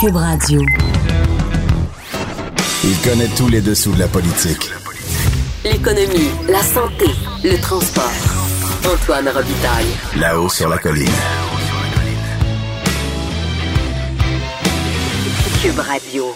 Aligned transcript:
Cube 0.00 0.14
Radio. 0.14 0.60
Il 2.84 2.96
connaît 2.98 3.26
tous 3.36 3.48
les 3.48 3.60
dessous 3.60 3.92
de 3.94 3.98
la 3.98 4.06
politique. 4.06 4.70
L'économie, 5.64 6.30
la 6.48 6.62
santé, 6.62 7.06
le 7.42 7.60
transport. 7.60 8.04
Antoine 8.86 9.28
Robitaille. 9.28 10.20
Là-haut 10.20 10.48
sur 10.48 10.68
la 10.68 10.78
colline. 10.78 11.08
Cube 15.62 15.80
Radio. 15.80 16.26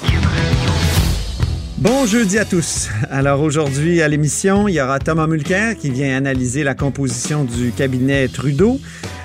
Bon 1.78 2.04
jeudi 2.04 2.38
à 2.38 2.44
tous. 2.44 2.88
Alors 3.10 3.42
aujourd'hui 3.42 4.02
à 4.02 4.08
l'émission, 4.08 4.66
il 4.66 4.74
y 4.74 4.80
aura 4.80 4.98
Thomas 4.98 5.28
Mulcair 5.28 5.76
qui 5.76 5.90
vient 5.90 6.16
analyser 6.16 6.64
la 6.64 6.74
composition 6.74 7.44
du 7.44 7.70
cabinet 7.70 8.26
Trudeau 8.26 8.80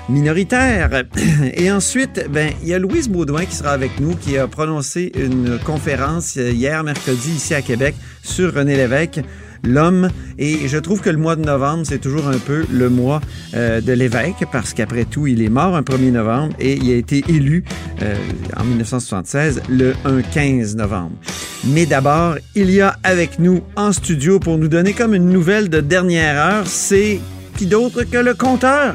minoritaire. 0.08 1.04
Et 1.54 1.70
ensuite, 1.70 2.26
ben, 2.30 2.52
il 2.62 2.68
y 2.68 2.74
a 2.74 2.78
Louise 2.78 3.08
Baudouin 3.08 3.44
qui 3.44 3.54
sera 3.54 3.70
avec 3.70 4.00
nous, 4.00 4.14
qui 4.16 4.38
a 4.38 4.46
prononcé 4.46 5.12
une 5.14 5.58
conférence 5.64 6.36
hier, 6.36 6.82
mercredi, 6.84 7.30
ici 7.32 7.54
à 7.54 7.62
Québec, 7.62 7.94
sur 8.22 8.54
René 8.54 8.76
Lévesque 8.76 9.20
l'homme. 9.64 10.08
Et 10.38 10.68
je 10.68 10.78
trouve 10.78 11.00
que 11.00 11.10
le 11.10 11.16
mois 11.16 11.36
de 11.36 11.42
novembre, 11.42 11.84
c'est 11.84 11.98
toujours 11.98 12.28
un 12.28 12.38
peu 12.38 12.64
le 12.70 12.88
mois 12.88 13.20
euh, 13.54 13.80
de 13.80 13.92
l'évêque, 13.92 14.44
parce 14.52 14.74
qu'après 14.74 15.04
tout, 15.04 15.26
il 15.26 15.42
est 15.42 15.48
mort 15.48 15.74
un 15.74 15.82
1er 15.82 16.12
novembre 16.12 16.54
et 16.58 16.74
il 16.74 16.90
a 16.90 16.96
été 16.96 17.24
élu 17.28 17.64
euh, 18.02 18.14
en 18.56 18.64
1976 18.64 19.62
le 19.68 19.94
1 20.04 20.22
15 20.22 20.76
novembre. 20.76 21.16
Mais 21.64 21.86
d'abord, 21.86 22.36
il 22.54 22.70
y 22.70 22.80
a 22.80 22.96
avec 23.02 23.38
nous 23.38 23.62
en 23.76 23.92
studio 23.92 24.38
pour 24.38 24.58
nous 24.58 24.68
donner 24.68 24.92
comme 24.92 25.14
une 25.14 25.30
nouvelle 25.30 25.68
de 25.68 25.80
dernière 25.80 26.36
heure, 26.36 26.66
c'est 26.66 27.20
qui 27.56 27.66
d'autre 27.66 28.04
que 28.04 28.18
le 28.18 28.34
compteur? 28.34 28.94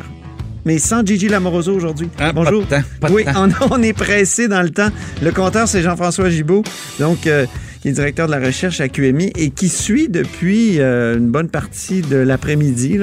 Mais 0.65 0.79
sans 0.79 1.05
Gigi 1.05 1.27
Lamoroso 1.27 1.73
aujourd'hui. 1.73 2.09
Ah, 2.19 2.31
Bonjour. 2.31 2.65
Pas 2.65 2.79
de 2.79 2.81
temps, 2.81 2.87
pas 3.01 3.09
de 3.09 3.13
oui, 3.13 3.25
temps. 3.25 3.47
On, 3.69 3.79
on 3.79 3.81
est 3.83 3.93
pressé 3.93 4.47
dans 4.47 4.61
le 4.61 4.69
temps. 4.69 4.89
Le 5.21 5.31
compteur, 5.31 5.67
c'est 5.67 5.81
Jean-François 5.81 6.29
Gibault, 6.29 6.63
donc 6.99 7.27
euh, 7.27 7.45
qui 7.81 7.89
est 7.89 7.91
directeur 7.91 8.27
de 8.27 8.31
la 8.31 8.39
recherche 8.39 8.79
à 8.79 8.87
QMI 8.87 9.31
et 9.35 9.49
qui 9.49 9.67
suit 9.69 10.07
depuis 10.07 10.79
euh, 10.79 11.17
une 11.17 11.29
bonne 11.29 11.49
partie 11.49 12.01
de 12.01 12.15
l'après-midi 12.15 12.99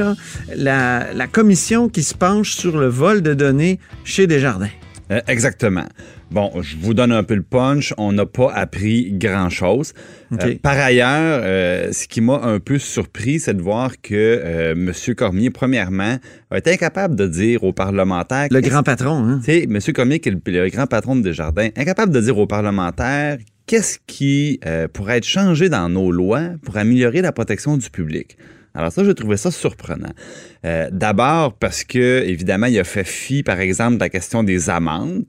la, 0.56 1.12
la 1.12 1.27
commission 1.27 1.89
qui 1.89 2.02
se 2.02 2.14
penche 2.14 2.52
sur 2.52 2.78
le 2.78 2.86
vol 2.86 3.22
de 3.22 3.34
données 3.34 3.78
chez 4.05 4.27
Desjardins. 4.27 4.70
Euh, 5.11 5.20
exactement. 5.27 5.84
Bon, 6.31 6.53
je 6.62 6.77
vous 6.77 6.95
donne 6.95 7.11
un 7.11 7.25
peu 7.25 7.34
le 7.34 7.42
punch. 7.42 7.92
On 7.98 8.12
n'a 8.12 8.25
pas 8.25 8.53
appris 8.53 9.11
grand-chose. 9.12 9.95
Euh, 10.33 10.55
par 10.62 10.78
ailleurs, 10.78 11.41
euh, 11.42 11.92
ce 11.92 12.06
qui 12.06 12.20
m'a 12.20 12.41
un 12.45 12.61
peu 12.61 12.78
surpris, 12.78 13.41
c'est 13.41 13.55
de 13.55 13.61
voir 13.61 14.00
que 14.00 14.14
euh, 14.14 14.73
M. 14.73 14.92
Cormier, 15.17 15.51
premièrement, 15.51 16.19
a 16.53 16.58
été 16.58 16.73
incapable 16.73 17.17
de 17.17 17.27
dire 17.27 17.64
aux 17.64 17.73
parlementaires... 17.73 18.47
Le 18.48 18.61
grand 18.61 18.84
patron, 18.84 19.25
hein? 19.25 19.41
Tu 19.45 19.51
sais, 19.51 19.62
M. 19.64 19.78
Cormier, 19.92 20.20
qui 20.20 20.28
est 20.28 20.33
le, 20.33 20.41
le 20.47 20.69
grand 20.69 20.86
patron 20.86 21.17
de 21.17 21.23
Desjardins, 21.23 21.70
incapable 21.77 22.12
de 22.12 22.20
dire 22.20 22.39
aux 22.39 22.47
parlementaires 22.47 23.39
qu'est-ce 23.67 23.98
qui 24.06 24.61
pourrait 24.92 25.19
être 25.19 25.27
changé 25.27 25.69
dans 25.69 25.89
nos 25.89 26.12
lois 26.12 26.51
pour 26.62 26.77
améliorer 26.77 27.23
la 27.23 27.33
protection 27.33 27.77
du 27.77 27.91
public. 27.91 28.36
Alors 28.75 28.92
ça, 28.92 29.03
j'ai 29.05 29.14
trouvé 29.14 29.36
ça 29.36 29.51
surprenant. 29.51 30.12
D'abord 30.92 31.55
parce 31.55 31.83
que, 31.83 32.25
évidemment, 32.25 32.67
il 32.67 32.78
a 32.78 32.84
fait 32.84 33.06
fi, 33.06 33.42
par 33.42 33.61
exemple, 33.61 33.95
de 33.95 34.01
la 34.01 34.08
question 34.08 34.45
des 34.45 34.70
amendes. 34.70 35.25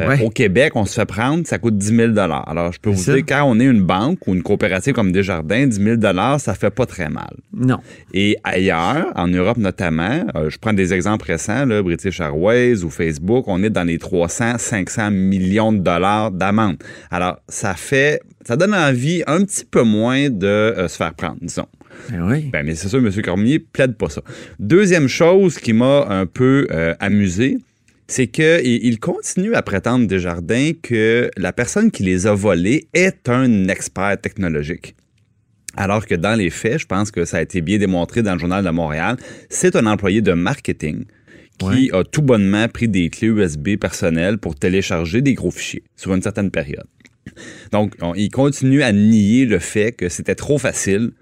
Euh, 0.00 0.08
Ouais. 0.08 0.22
Au 0.24 0.30
Québec, 0.30 0.72
on 0.76 0.84
se 0.86 0.94
fait 0.94 1.04
prendre, 1.06 1.46
ça 1.46 1.58
coûte 1.58 1.76
10 1.76 1.94
000 2.14 2.18
Alors, 2.18 2.72
je 2.72 2.80
peux 2.80 2.90
vous 2.90 2.96
ça. 3.02 3.14
dire, 3.14 3.24
quand 3.28 3.44
on 3.44 3.60
est 3.60 3.64
une 3.66 3.82
banque 3.82 4.26
ou 4.26 4.34
une 4.34 4.42
coopérative 4.42 4.94
comme 4.94 5.12
Desjardins, 5.12 5.66
10 5.66 5.82
000 6.00 6.38
ça 6.38 6.54
fait 6.54 6.70
pas 6.70 6.86
très 6.86 7.08
mal. 7.10 7.30
Non. 7.52 7.78
Et 8.14 8.36
ailleurs, 8.44 9.12
en 9.14 9.28
Europe 9.28 9.58
notamment, 9.58 10.24
euh, 10.36 10.48
je 10.50 10.58
prends 10.58 10.72
des 10.72 10.92
exemples 10.94 11.26
récents, 11.26 11.66
là, 11.66 11.82
British 11.82 12.20
Airways 12.20 12.82
ou 12.82 12.90
Facebook, 12.90 13.44
on 13.48 13.62
est 13.62 13.70
dans 13.70 13.84
les 13.84 13.98
300, 13.98 14.58
500 14.58 15.10
millions 15.10 15.72
de 15.72 15.78
dollars 15.78 16.30
d'amende. 16.30 16.76
Alors, 17.10 17.38
ça 17.48 17.74
fait, 17.74 18.20
ça 18.46 18.56
donne 18.56 18.74
envie 18.74 19.22
un 19.26 19.44
petit 19.44 19.64
peu 19.64 19.82
moins 19.82 20.30
de 20.30 20.46
euh, 20.46 20.88
se 20.88 20.96
faire 20.96 21.14
prendre, 21.14 21.36
disons. 21.42 21.66
Ben 22.10 22.22
oui. 22.26 22.48
Ben, 22.50 22.64
mais 22.64 22.74
c'est 22.74 22.88
sûr, 22.88 22.98
M. 22.98 23.10
Cormier 23.22 23.58
plaide 23.58 23.94
pas 23.96 24.08
ça. 24.08 24.22
Deuxième 24.58 25.06
chose 25.08 25.58
qui 25.58 25.72
m'a 25.74 26.06
un 26.08 26.24
peu 26.24 26.66
euh, 26.70 26.94
amusé, 26.98 27.58
c'est 28.10 28.26
qu'il 28.26 28.60
il 28.84 28.98
continue 28.98 29.54
à 29.54 29.62
prétendre 29.62 30.06
Desjardins 30.06 30.72
que 30.82 31.30
la 31.36 31.52
personne 31.52 31.90
qui 31.90 32.02
les 32.02 32.26
a 32.26 32.34
volés 32.34 32.88
est 32.92 33.28
un 33.28 33.68
expert 33.68 34.20
technologique. 34.20 34.94
Alors 35.76 36.04
que 36.04 36.16
dans 36.16 36.34
les 36.34 36.50
faits, 36.50 36.80
je 36.80 36.86
pense 36.86 37.10
que 37.12 37.24
ça 37.24 37.36
a 37.38 37.42
été 37.42 37.60
bien 37.60 37.78
démontré 37.78 38.22
dans 38.22 38.32
le 38.34 38.38
Journal 38.40 38.64
de 38.64 38.70
Montréal, 38.70 39.16
c'est 39.48 39.76
un 39.76 39.86
employé 39.86 40.20
de 40.20 40.32
marketing 40.32 41.04
qui 41.74 41.90
a 41.92 42.02
tout 42.04 42.22
bonnement 42.22 42.66
pris 42.68 42.88
des 42.88 43.08
clés 43.10 43.28
USB 43.28 43.76
personnelles 43.76 44.38
pour 44.38 44.56
télécharger 44.56 45.22
des 45.22 45.34
gros 45.34 45.50
fichiers 45.52 45.84
sur 45.94 46.12
une 46.14 46.22
certaine 46.22 46.50
période. 46.50 46.86
Donc, 47.70 47.94
on- 48.00 48.14
il 48.14 48.30
continue 48.30 48.82
à 48.82 48.92
nier 48.92 49.44
le 49.44 49.58
fait 49.60 49.92
que 49.92 50.08
c'était 50.08 50.34
trop 50.34 50.58
facile 50.58 51.12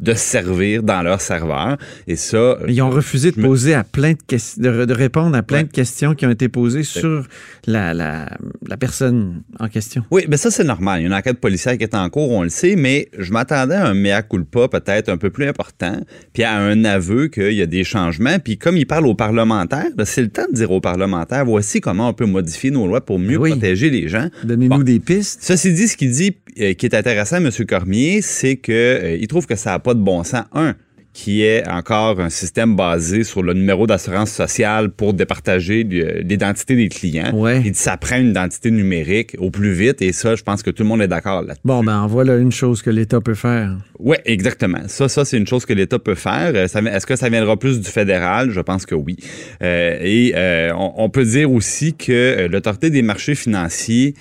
de 0.00 0.12
se 0.12 0.18
servir 0.18 0.82
dans 0.82 1.02
leur 1.02 1.20
serveur. 1.20 1.76
Et 2.06 2.16
ça, 2.16 2.36
euh, 2.36 2.56
Ils 2.68 2.82
ont 2.82 2.90
refusé 2.90 3.30
de 3.30 3.40
me- 3.40 3.46
poser 3.46 3.74
à 3.74 3.84
plein 3.84 4.12
de 4.12 4.18
questions, 4.26 4.60
de, 4.62 4.84
de 4.84 4.92
répondre 4.94 5.36
à 5.36 5.42
plein 5.42 5.58
Ouais. 5.58 5.64
de 5.64 5.70
questions 5.70 6.14
qui 6.14 6.26
ont 6.26 6.30
été 6.30 6.48
posées 6.48 6.82
sur 6.82 7.26
la, 7.66 7.94
la, 7.94 8.28
la 8.66 8.76
personne 8.76 9.42
en 9.60 9.68
question. 9.68 10.02
Oui, 10.10 10.24
mais 10.28 10.36
ça, 10.36 10.50
c'est 10.50 10.64
normal. 10.64 11.00
Il 11.00 11.02
y 11.02 11.04
a 11.04 11.08
une 11.08 11.14
enquête 11.14 11.38
policière 11.38 11.78
qui 11.78 11.84
est 11.84 11.94
en 11.94 12.08
cours, 12.10 12.30
on 12.30 12.42
le 12.42 12.48
sait, 12.48 12.74
mais 12.76 13.08
je 13.18 13.32
m'attendais 13.32 13.76
à 13.76 13.86
un 13.86 13.94
mea 13.94 14.22
culpa 14.22 14.68
peut-être 14.68 15.08
un 15.08 15.16
peu 15.16 15.30
plus 15.30 15.46
important, 15.46 15.98
puis 16.32 16.42
à 16.42 16.56
un 16.56 16.84
aveu 16.84 17.28
qu'il 17.28 17.52
y 17.52 17.62
a 17.62 17.66
des 17.66 17.84
changements. 17.84 18.38
Puis 18.40 18.58
comme 18.58 18.76
il 18.76 18.86
parle 18.86 19.06
aux 19.06 19.14
parlementaires, 19.14 19.90
ben, 19.96 20.04
c'est 20.04 20.22
le 20.22 20.28
temps 20.28 20.46
de 20.50 20.56
dire 20.56 20.70
aux 20.72 20.80
parlementaires, 20.80 21.44
voici 21.44 21.80
comment 21.80 22.08
on 22.08 22.12
peut 22.14 22.26
modifier 22.26 22.70
nos 22.70 22.86
lois 22.86 23.00
pour 23.04 23.18
mieux 23.18 23.38
Oui. 23.38 23.50
protéger 23.50 23.90
les 23.90 24.08
gens. 24.08 24.28
Donnez-nous 24.42 24.76
Bon. 24.78 24.82
des 24.82 24.98
pistes. 25.00 25.38
Ceci 25.42 25.72
dit, 25.72 25.88
ce 25.88 25.96
qu'il 25.96 26.10
dit, 26.10 26.36
euh, 26.60 26.74
qui 26.74 26.86
est 26.86 26.94
intéressant, 26.94 27.36
M. 27.36 27.50
Cormier, 27.66 28.20
c'est 28.22 28.56
qu'il 28.56 29.18
il 29.20 29.26
trouve 29.28 29.46
que 29.46 29.56
ça 29.56 29.70
n'a 29.70 29.78
pas 29.84 29.94
de 29.94 30.00
bon 30.00 30.24
sens. 30.24 30.44
Un, 30.52 30.74
qui 31.14 31.42
est 31.42 31.66
encore 31.68 32.18
un 32.18 32.28
système 32.28 32.74
basé 32.74 33.22
sur 33.22 33.40
le 33.44 33.54
numéro 33.54 33.86
d'assurance 33.86 34.32
sociale 34.32 34.90
pour 34.90 35.14
départager 35.14 35.84
l'identité 35.84 36.74
des 36.74 36.88
clients. 36.88 37.32
Ouais. 37.32 37.62
Il 37.64 37.70
dit 37.70 37.78
ça 37.78 37.96
prend 37.96 38.16
une 38.16 38.30
identité 38.30 38.72
numérique 38.72 39.36
au 39.38 39.48
plus 39.50 39.72
vite 39.72 40.02
et 40.02 40.10
ça, 40.10 40.34
je 40.34 40.42
pense 40.42 40.64
que 40.64 40.70
tout 40.72 40.82
le 40.82 40.88
monde 40.88 41.02
est 41.02 41.08
d'accord 41.08 41.42
là. 41.42 41.54
Bon, 41.64 41.84
ben 41.84 42.08
voilà 42.08 42.36
une 42.36 42.50
chose 42.50 42.82
que 42.82 42.90
l'État 42.90 43.20
peut 43.20 43.34
faire. 43.34 43.76
Oui, 44.00 44.16
exactement. 44.24 44.88
Ça, 44.88 45.08
ça 45.08 45.24
c'est 45.24 45.38
une 45.38 45.46
chose 45.46 45.64
que 45.64 45.72
l'État 45.72 46.00
peut 46.00 46.16
faire. 46.16 46.50
Euh, 46.56 46.66
Est-ce 46.66 47.06
que 47.06 47.14
ça 47.14 47.28
viendra 47.28 47.56
plus 47.56 47.80
du 47.80 47.88
fédéral? 47.88 48.50
Je 48.50 48.60
pense 48.60 48.84
que 48.84 48.96
oui. 48.96 49.16
Euh, 49.62 49.96
et 50.00 50.32
euh, 50.34 50.72
on, 50.74 50.94
on 50.96 51.10
peut 51.10 51.24
dire 51.24 51.48
aussi 51.48 51.94
que 51.94 52.48
l'Autorité 52.50 52.90
des 52.90 53.02
marchés 53.02 53.36
financiers 53.36 54.14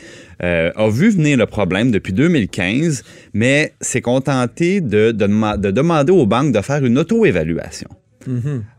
euh, 0.44 0.72
a 0.76 0.90
vu 0.90 1.10
venir 1.10 1.38
le 1.38 1.46
problème 1.48 1.90
depuis 1.90 2.14
2015, 2.14 3.04
mais 3.34 3.74
s'est 3.82 4.02
contenté 4.02 4.82
de, 4.82 5.12
de, 5.12 5.26
dema- 5.26 5.58
de 5.60 5.72
demander 5.72 6.12
aux 6.12 6.26
banques 6.28 6.52
de 6.52 6.62
faire 6.62 6.84
une 6.86 6.98
auto-évaluation. 7.00 7.90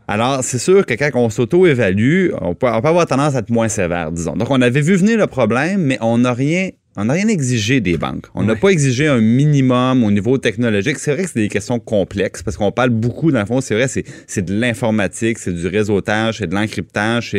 Alors, 0.07 0.43
c'est 0.43 0.57
sûr 0.57 0.85
que 0.85 0.93
quand 0.95 1.11
on 1.15 1.29
s'auto-évalue, 1.29 2.29
on 2.41 2.53
peut, 2.55 2.67
on 2.67 2.81
peut 2.81 2.87
avoir 2.87 3.05
tendance 3.05 3.35
à 3.35 3.39
être 3.39 3.49
moins 3.49 3.67
sévère, 3.67 4.11
disons. 4.11 4.35
Donc, 4.35 4.49
on 4.49 4.61
avait 4.61 4.81
vu 4.81 4.95
venir 4.95 5.17
le 5.17 5.27
problème, 5.27 5.81
mais 5.81 5.97
on 6.01 6.17
n'a 6.17 6.33
rien, 6.33 6.69
on 6.97 7.05
n'a 7.05 7.13
rien 7.13 7.27
exigé 7.27 7.79
des 7.79 7.97
banques. 7.97 8.25
On 8.33 8.43
n'a 8.43 8.53
Ouais. 8.53 8.59
pas 8.59 8.69
exigé 8.69 9.07
un 9.07 9.19
minimum 9.21 10.03
au 10.03 10.09
niveau 10.11 10.37
technologique. 10.39 10.97
C'est 10.97 11.13
vrai 11.13 11.23
que 11.25 11.29
c'est 11.29 11.39
des 11.39 11.47
questions 11.49 11.79
complexes 11.79 12.41
parce 12.41 12.57
qu'on 12.57 12.71
parle 12.71 12.89
beaucoup, 12.91 13.31
dans 13.31 13.39
le 13.41 13.45
fond, 13.45 13.61
c'est 13.61 13.75
vrai, 13.75 13.87
c'est 13.87 14.41
de 14.45 14.53
l'informatique, 14.59 15.37
c'est 15.37 15.53
du 15.53 15.67
réseautage, 15.67 16.39
c'est 16.39 16.47
de 16.47 16.55
l'encryptage. 16.55 17.35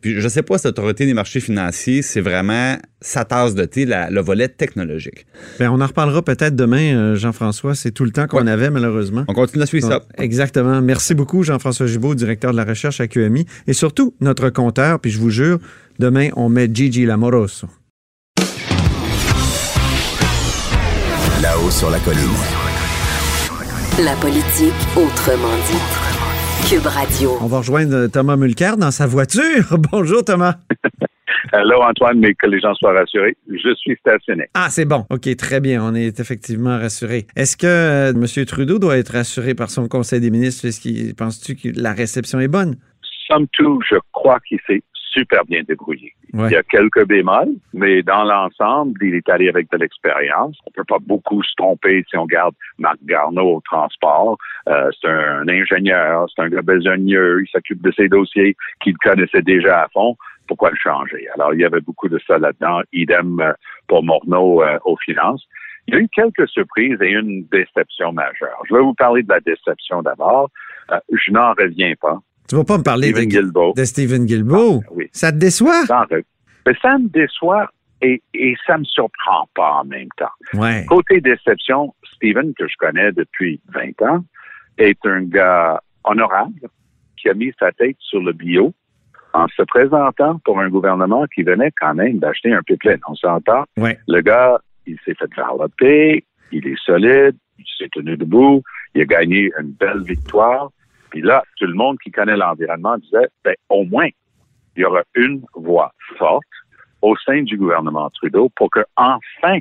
Puis, 0.00 0.14
je 0.20 0.24
ne 0.24 0.28
sais 0.28 0.42
pas, 0.42 0.58
cette 0.58 0.78
autorité 0.78 1.06
des 1.06 1.14
marchés 1.14 1.40
financiers, 1.40 2.02
c'est 2.02 2.20
vraiment 2.20 2.76
sa 3.00 3.24
tasse 3.24 3.54
de 3.54 3.64
thé, 3.64 3.84
la- 3.86 4.10
le 4.10 4.20
volet 4.20 4.48
technologique. 4.48 5.26
Ben, 5.58 5.70
on 5.70 5.80
en 5.80 5.86
reparlera 5.86 6.22
peut-être 6.22 6.54
demain, 6.56 6.94
euh, 6.94 7.14
Jean-François. 7.16 7.74
C'est 7.74 7.90
tout 7.92 8.04
le 8.04 8.10
temps 8.10 8.26
qu'on 8.26 8.44
Ouais. 8.44 8.50
avait, 8.50 8.70
malheureusement. 8.70 9.24
On 9.28 9.34
continue 9.34 9.62
à 9.62 9.66
suivre 9.66 9.88
ça. 9.88 10.02
Exactement. 10.18 10.80
Merci 10.82 11.14
beaucoup, 11.14 11.42
Jean-François 11.42 11.86
Gibault, 11.86 12.14
directeur 12.14 12.52
de 12.52 12.56
la 12.56 12.64
recherche 12.64 13.00
à 13.00 13.06
QMI. 13.08 13.46
Et 13.66 13.72
surtout, 13.72 14.14
notre 14.20 14.50
compteur. 14.50 15.00
Puis 15.00 15.10
je 15.10 15.18
vous 15.18 15.30
jure, 15.30 15.58
demain, 15.98 16.28
on 16.36 16.48
met 16.48 16.68
Gigi 16.72 17.04
Lamoroso. 17.06 17.68
Là-haut 21.42 21.70
sur 21.70 21.90
la 21.90 21.98
colline. 22.00 22.20
La 24.04 24.14
politique 24.16 24.74
autrement 24.96 25.56
dit. 25.70 26.07
Cube 26.66 26.86
Radio. 26.86 27.32
On 27.40 27.46
va 27.46 27.58
rejoindre 27.58 27.94
euh, 27.94 28.08
Thomas 28.08 28.36
Mulcair 28.36 28.76
dans 28.76 28.90
sa 28.90 29.06
voiture. 29.06 29.64
Bonjour, 29.92 30.24
Thomas. 30.24 30.54
Hello 31.52 31.80
Antoine, 31.82 32.18
mais 32.18 32.34
que 32.34 32.46
les 32.46 32.60
gens 32.60 32.74
soient 32.74 32.92
rassurés, 32.92 33.36
je 33.48 33.74
suis 33.76 33.96
stationné. 33.96 34.48
Ah, 34.54 34.68
c'est 34.70 34.84
bon. 34.84 35.06
OK, 35.10 35.34
très 35.36 35.60
bien. 35.60 35.82
On 35.82 35.94
est 35.94 36.18
effectivement 36.20 36.78
rassuré. 36.78 37.26
Est-ce 37.36 37.56
que 37.56 37.66
euh, 37.66 38.10
M. 38.12 38.44
Trudeau 38.46 38.78
doit 38.78 38.98
être 38.98 39.12
rassuré 39.12 39.54
par 39.54 39.70
son 39.70 39.88
Conseil 39.88 40.20
des 40.20 40.30
ministres? 40.30 40.66
Est-ce 40.66 40.80
qu'il- 40.80 41.14
Penses-tu 41.14 41.54
que 41.56 41.68
la 41.80 41.92
réception 41.92 42.40
est 42.40 42.48
bonne? 42.48 42.76
Somme 43.28 43.46
toute, 43.52 43.82
je 43.88 43.96
crois 44.12 44.38
qu'il 44.46 44.58
s'est 44.66 44.82
super 45.12 45.44
bien 45.46 45.62
débrouillé. 45.66 46.12
Ouais. 46.34 46.48
Il 46.50 46.52
y 46.52 46.56
a 46.56 46.62
quelques 46.62 47.06
bémols, 47.06 47.54
mais 47.72 48.02
dans 48.02 48.24
l'ensemble, 48.24 48.92
il 49.02 49.14
est 49.14 49.28
allé 49.30 49.48
avec 49.48 49.70
de 49.72 49.78
l'expérience. 49.78 50.56
On 50.66 50.70
peut 50.70 50.84
pas 50.86 50.98
beaucoup 51.00 51.42
se 51.42 51.50
tromper 51.56 52.04
si 52.10 52.16
on 52.18 52.26
garde 52.26 52.54
Marc 52.78 52.98
Garneau 53.04 53.56
au 53.56 53.60
transport. 53.64 54.36
Euh, 54.68 54.90
c'est 55.00 55.08
un, 55.08 55.48
ingénieur, 55.48 56.26
c'est 56.34 56.42
un 56.42 56.48
gars 56.48 56.62
besogneux, 56.62 57.42
il 57.42 57.48
s'occupe 57.48 57.82
de 57.82 57.92
ses 57.92 58.08
dossiers 58.08 58.56
qu'il 58.80 58.96
connaissait 58.98 59.42
déjà 59.42 59.82
à 59.82 59.88
fond. 59.88 60.16
Pourquoi 60.46 60.70
le 60.70 60.76
changer? 60.76 61.26
Alors, 61.34 61.52
il 61.54 61.60
y 61.60 61.64
avait 61.64 61.80
beaucoup 61.80 62.08
de 62.08 62.18
ça 62.26 62.38
là-dedans. 62.38 62.80
Idem 62.92 63.38
euh, 63.40 63.52
pour 63.86 64.02
Morneau 64.02 64.62
euh, 64.62 64.78
aux 64.84 64.96
finances. 64.96 65.46
Il 65.86 65.94
y 65.94 65.96
a 65.96 66.00
eu 66.00 66.08
quelques 66.08 66.48
surprises 66.48 66.98
et 67.00 67.10
une 67.10 67.46
déception 67.52 68.12
majeure. 68.12 68.62
Je 68.68 68.74
vais 68.74 68.80
vous 68.80 68.94
parler 68.94 69.22
de 69.22 69.28
la 69.28 69.40
déception 69.40 70.02
d'abord. 70.02 70.50
Euh, 70.90 70.98
je 71.12 71.32
n'en 71.32 71.52
reviens 71.52 71.94
pas. 72.00 72.18
Tu 72.48 72.56
vas 72.56 72.64
pas 72.64 72.78
me 72.78 72.82
parler 72.82 73.08
Stephen 73.08 73.28
de, 73.28 73.30
Guilbeault. 73.30 73.72
de 73.76 73.84
Stephen 73.84 74.24
Guilbeault? 74.26 74.80
Ah, 74.84 74.92
oui. 74.92 75.08
Ça 75.12 75.32
te 75.32 75.36
déçoit? 75.36 75.84
Mais 76.66 76.74
ça 76.80 76.98
me 76.98 77.08
déçoit 77.08 77.70
et, 78.00 78.22
et 78.32 78.54
ça 78.66 78.78
me 78.78 78.84
surprend 78.84 79.48
pas 79.54 79.80
en 79.80 79.84
même 79.84 80.08
temps. 80.16 80.26
Ouais. 80.54 80.84
Côté 80.86 81.20
déception, 81.20 81.94
Steven, 82.14 82.54
que 82.54 82.66
je 82.66 82.74
connais 82.78 83.12
depuis 83.12 83.60
20 83.74 84.02
ans, 84.08 84.24
est 84.78 85.04
un 85.04 85.22
gars 85.22 85.80
honorable 86.04 86.68
qui 87.16 87.28
a 87.28 87.34
mis 87.34 87.52
sa 87.58 87.72
tête 87.72 87.96
sur 87.98 88.20
le 88.20 88.32
bio 88.32 88.72
en 89.34 89.46
se 89.48 89.62
présentant 89.62 90.38
pour 90.44 90.60
un 90.60 90.68
gouvernement 90.68 91.26
qui 91.34 91.42
venait 91.42 91.72
quand 91.78 91.94
même 91.94 92.18
d'acheter 92.18 92.52
un 92.52 92.62
pipeline. 92.62 93.00
On 93.08 93.14
s'entend? 93.14 93.64
Ouais. 93.76 93.98
Le 94.08 94.20
gars, 94.20 94.58
il 94.86 94.96
s'est 95.04 95.14
fait 95.14 95.32
varloper, 95.36 96.24
il 96.52 96.66
est 96.66 96.78
solide, 96.84 97.36
il 97.58 97.64
s'est 97.76 97.88
tenu 97.92 98.16
debout, 98.16 98.62
il 98.94 99.02
a 99.02 99.04
gagné 99.04 99.50
une 99.60 99.72
belle 99.72 100.02
victoire. 100.02 100.70
Puis 101.10 101.22
là, 101.22 101.42
tout 101.56 101.66
le 101.66 101.74
monde 101.74 101.98
qui 102.02 102.10
connaît 102.10 102.36
l'environnement 102.36 102.96
disait, 102.98 103.28
ben, 103.44 103.54
au 103.68 103.84
moins, 103.84 104.08
il 104.76 104.82
y 104.82 104.84
aura 104.84 105.02
une 105.14 105.42
voix 105.54 105.92
forte 106.16 106.44
au 107.02 107.16
sein 107.16 107.42
du 107.42 107.56
gouvernement 107.56 108.10
Trudeau 108.10 108.50
pour 108.56 108.70
que 108.70 108.80
enfin 108.96 109.58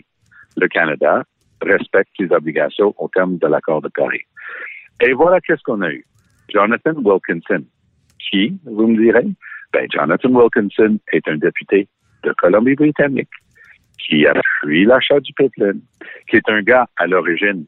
le 0.55 0.67
Canada 0.67 1.23
respecte 1.61 2.09
ses 2.17 2.31
obligations 2.31 2.93
au 2.97 3.07
terme 3.09 3.37
de 3.37 3.47
l'accord 3.47 3.81
de 3.81 3.89
Paris. 3.89 4.21
Et 5.01 5.13
voilà 5.13 5.39
qu'est-ce 5.41 5.61
qu'on 5.63 5.81
a 5.81 5.91
eu. 5.91 6.05
Jonathan 6.49 6.93
Wilkinson, 6.95 7.63
qui, 8.19 8.57
vous 8.65 8.87
me 8.87 8.97
direz, 8.97 9.27
ben, 9.73 9.87
Jonathan 9.91 10.29
Wilkinson 10.29 10.97
est 11.11 11.27
un 11.27 11.37
député 11.37 11.87
de 12.23 12.33
Colombie-Britannique 12.33 13.29
qui 13.99 14.25
appuie 14.25 14.85
l'achat 14.85 15.19
du 15.19 15.33
pipeline, 15.33 15.81
qui 16.29 16.37
est 16.37 16.49
un 16.49 16.61
gars 16.61 16.87
à 16.97 17.07
l'origine 17.07 17.65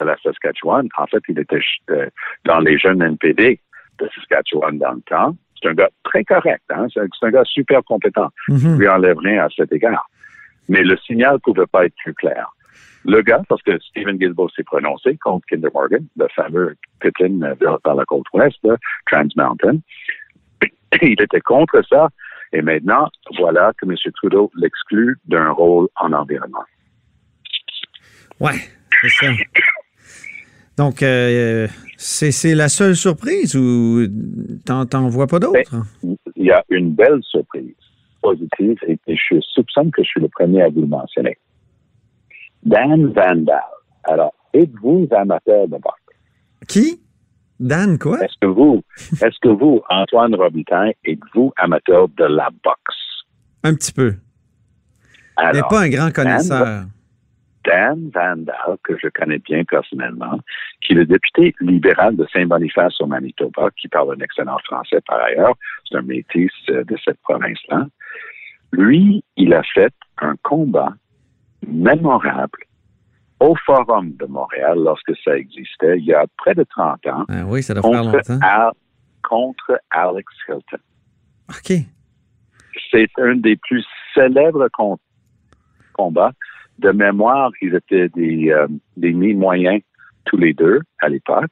de 0.00 0.04
la 0.04 0.16
Saskatchewan. 0.22 0.88
En 0.96 1.06
fait, 1.06 1.22
il 1.28 1.38
était 1.38 1.60
euh, 1.90 2.08
dans 2.44 2.60
les 2.60 2.78
jeunes 2.78 3.02
NPD 3.02 3.60
de 3.98 4.08
Saskatchewan 4.14 4.78
dans 4.78 4.92
le 4.92 5.00
temps. 5.02 5.36
C'est 5.60 5.68
un 5.68 5.74
gars 5.74 5.90
très 6.04 6.24
correct. 6.24 6.62
Hein? 6.70 6.86
C'est 6.92 7.00
un 7.22 7.30
gars 7.30 7.44
super 7.44 7.82
compétent. 7.84 8.30
Je 8.48 8.54
Mhm. 8.54 8.78
lui 8.78 8.88
enlève 8.88 9.18
rien 9.18 9.44
à 9.44 9.48
cet 9.50 9.72
égard. 9.72 10.08
Mais 10.68 10.82
le 10.82 10.96
signal 10.98 11.34
ne 11.34 11.38
pouvait 11.38 11.66
pas 11.66 11.86
être 11.86 11.94
plus 12.02 12.14
clair. 12.14 12.48
Le 13.04 13.22
gars, 13.22 13.42
parce 13.48 13.62
que 13.62 13.78
Stephen 13.80 14.16
Guilbeault 14.16 14.48
s'est 14.50 14.64
prononcé 14.64 15.16
contre 15.18 15.46
Kinder 15.46 15.70
Morgan, 15.72 16.04
le 16.16 16.26
fameux 16.34 16.74
pipeline 17.00 17.54
vers 17.60 17.78
la 17.94 18.04
côte 18.04 18.26
ouest, 18.32 18.58
Trans 19.10 19.28
Mountain, 19.36 19.78
il 21.02 21.20
était 21.20 21.40
contre 21.40 21.82
ça. 21.88 22.08
Et 22.52 22.62
maintenant, 22.62 23.08
voilà 23.38 23.72
que 23.80 23.86
M. 23.86 23.94
Trudeau 24.14 24.50
l'exclut 24.56 25.18
d'un 25.26 25.50
rôle 25.50 25.88
en 25.96 26.12
environnement. 26.12 26.64
Ouais, 28.40 28.58
c'est 29.00 29.08
ça. 29.08 29.26
Donc, 30.76 31.02
euh, 31.02 31.66
c'est 31.96 32.30
c'est 32.32 32.54
la 32.54 32.68
seule 32.68 32.96
surprise 32.96 33.56
ou 33.56 34.06
t'en 34.64 34.84
t'en 34.84 35.08
vois 35.08 35.26
pas 35.26 35.38
d'autres? 35.38 35.74
Il 36.36 36.44
y 36.44 36.50
a 36.50 36.62
une 36.68 36.92
belle 36.92 37.20
surprise 37.22 37.74
positive 38.20 38.78
et, 38.86 38.98
et 39.06 39.16
je 39.16 39.40
soupçonne 39.40 39.90
que 39.90 40.02
je 40.02 40.08
suis 40.08 40.20
le 40.20 40.28
premier 40.28 40.62
à 40.62 40.68
vous 40.68 40.82
le 40.82 40.86
mentionner. 40.86 41.38
Dan 42.66 43.12
Vandal. 43.12 43.62
Alors, 44.04 44.34
êtes-vous 44.52 45.06
amateur 45.16 45.68
de 45.68 45.78
boxe? 45.78 46.02
Qui? 46.66 47.00
Dan, 47.60 47.96
quoi? 47.96 48.18
Est-ce 48.18 48.34
que 48.40 48.48
vous, 48.48 48.82
est-ce 49.22 49.38
que 49.40 49.48
vous, 49.48 49.82
Antoine 49.88 50.34
Robitaille, 50.34 50.94
êtes-vous 51.04 51.52
amateur 51.58 52.08
de 52.08 52.24
la 52.24 52.50
boxe? 52.64 53.24
Un 53.62 53.74
petit 53.74 53.92
peu. 53.92 54.16
Alors, 55.36 55.68
pas 55.68 55.82
un 55.82 55.88
grand 55.88 56.12
connaisseur. 56.12 56.86
Dan 57.64 58.10
Vandal, 58.12 58.76
que 58.82 58.94
je 59.00 59.08
connais 59.10 59.38
bien 59.38 59.62
personnellement, 59.62 60.40
qui 60.80 60.92
est 60.92 60.96
le 60.96 61.06
député 61.06 61.54
libéral 61.60 62.16
de 62.16 62.26
Saint-Boniface 62.32 63.00
au 63.00 63.06
Manitoba, 63.06 63.70
qui 63.80 63.86
parle 63.86 64.16
un 64.16 64.24
excellent 64.24 64.58
français 64.64 65.00
par 65.06 65.20
ailleurs, 65.20 65.54
c'est 65.88 65.98
un 65.98 66.02
métis 66.02 66.50
euh, 66.70 66.82
de 66.82 66.96
cette 67.04 67.20
province-là. 67.22 67.86
Lui, 68.72 69.22
il 69.36 69.54
a 69.54 69.62
fait 69.62 69.94
un 70.18 70.34
combat 70.42 70.94
mémorable 71.66 72.58
au 73.40 73.54
Forum 73.66 74.12
de 74.18 74.26
Montréal 74.26 74.78
lorsque 74.82 75.12
ça 75.24 75.36
existait, 75.36 75.98
il 75.98 76.04
y 76.06 76.14
a 76.14 76.24
près 76.38 76.54
de 76.54 76.64
30 76.64 77.06
ans, 77.08 77.24
Ah 77.28 77.44
oui, 77.46 77.62
ça 77.62 77.74
doit 77.74 77.82
faire 77.82 78.02
contre, 78.02 78.16
longtemps. 78.16 78.38
Al- 78.42 78.72
contre 79.22 79.80
Alex 79.90 80.26
Hilton. 80.48 80.78
OK. 81.50 81.78
C'est 82.90 83.08
un 83.18 83.36
des 83.36 83.56
plus 83.56 83.84
célèbres 84.14 84.68
com- 84.72 84.96
combats. 85.92 86.32
De 86.78 86.90
mémoire, 86.92 87.50
ils 87.62 87.74
étaient 87.74 88.08
des, 88.10 88.50
euh, 88.50 88.66
des 88.96 89.12
mi-moyens 89.12 89.80
tous 90.26 90.36
les 90.36 90.52
deux 90.52 90.80
à 91.00 91.08
l'époque. 91.08 91.50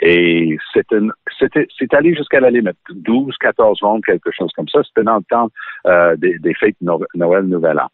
Et 0.00 0.56
c'est 0.72 1.94
allé 1.94 2.14
jusqu'à 2.14 2.40
la 2.40 2.50
limite, 2.50 2.76
12, 2.94 3.36
14 3.38 3.78
rondes, 3.82 4.02
quelque 4.04 4.30
chose 4.32 4.50
comme 4.56 4.68
ça. 4.68 4.82
C'était 4.84 5.02
dans 5.04 5.16
le 5.18 5.24
temps 5.24 5.50
euh, 5.86 6.16
des, 6.16 6.38
des 6.38 6.54
fêtes 6.54 6.76
Noël, 6.80 7.44
Nouvel 7.44 7.78
An. 7.78 7.88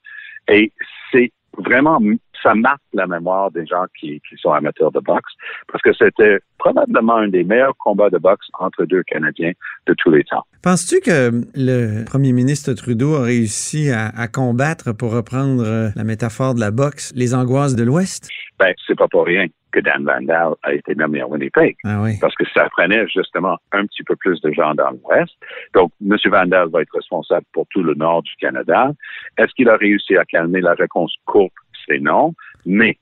Et 0.48 0.72
c'est 1.10 1.32
vraiment, 1.58 2.00
ça 2.42 2.54
marque 2.54 2.80
la 2.92 3.06
mémoire 3.06 3.50
des 3.50 3.66
gens 3.66 3.84
qui, 3.98 4.20
qui 4.28 4.36
sont 4.36 4.52
amateurs 4.52 4.92
de 4.92 5.00
boxe, 5.00 5.32
parce 5.70 5.82
que 5.82 5.92
c'était 5.92 6.40
probablement 6.58 7.16
un 7.16 7.28
des 7.28 7.44
meilleurs 7.44 7.76
combats 7.78 8.10
de 8.10 8.18
boxe 8.18 8.46
entre 8.58 8.84
deux 8.84 9.02
Canadiens 9.04 9.52
de 9.86 9.94
tous 9.94 10.10
les 10.10 10.24
temps. 10.24 10.44
Penses-tu 10.62 11.00
que 11.00 11.30
le 11.54 12.04
premier 12.04 12.32
ministre 12.32 12.72
Trudeau 12.72 13.14
a 13.14 13.22
réussi 13.22 13.90
à, 13.90 14.08
à 14.08 14.28
combattre, 14.28 14.92
pour 14.92 15.12
reprendre 15.12 15.62
euh, 15.64 15.88
la 15.94 16.04
métaphore 16.04 16.54
de 16.54 16.60
la 16.60 16.70
boxe, 16.70 17.12
les 17.14 17.34
angoisses 17.34 17.76
de 17.76 17.84
l'Ouest? 17.84 18.28
Ben, 18.58 18.74
c'est 18.86 18.96
pas 18.96 19.08
pour 19.08 19.24
rien 19.24 19.46
que 19.70 19.80
Dan 19.80 20.04
Vandal 20.04 20.54
a 20.62 20.72
été 20.72 20.94
nommé 20.94 21.20
à 21.20 21.26
Winnipeg. 21.26 21.76
Ah 21.84 22.00
oui. 22.02 22.16
parce 22.20 22.34
que 22.34 22.44
ça 22.54 22.68
prenait 22.70 23.06
justement 23.08 23.58
un 23.72 23.84
petit 23.86 24.02
peu 24.02 24.16
plus 24.16 24.40
de 24.40 24.50
gens 24.52 24.74
dans 24.74 24.90
l'Ouest. 24.90 25.32
Donc, 25.74 25.92
M. 26.00 26.16
Vandal 26.24 26.68
va 26.70 26.82
être 26.82 26.94
responsable 26.94 27.44
pour 27.52 27.66
tout 27.70 27.82
le 27.82 27.94
nord 27.94 28.22
du 28.22 28.32
Canada. 28.40 28.92
Est-ce 29.36 29.52
qu'il 29.54 29.68
a 29.68 29.76
réussi 29.76 30.16
à 30.16 30.24
calmer 30.24 30.60
la 30.60 30.74
réponse 30.74 31.14
courte? 31.26 31.52
C'est 31.88 32.00
non. 32.00 32.34
Mais 32.66 32.98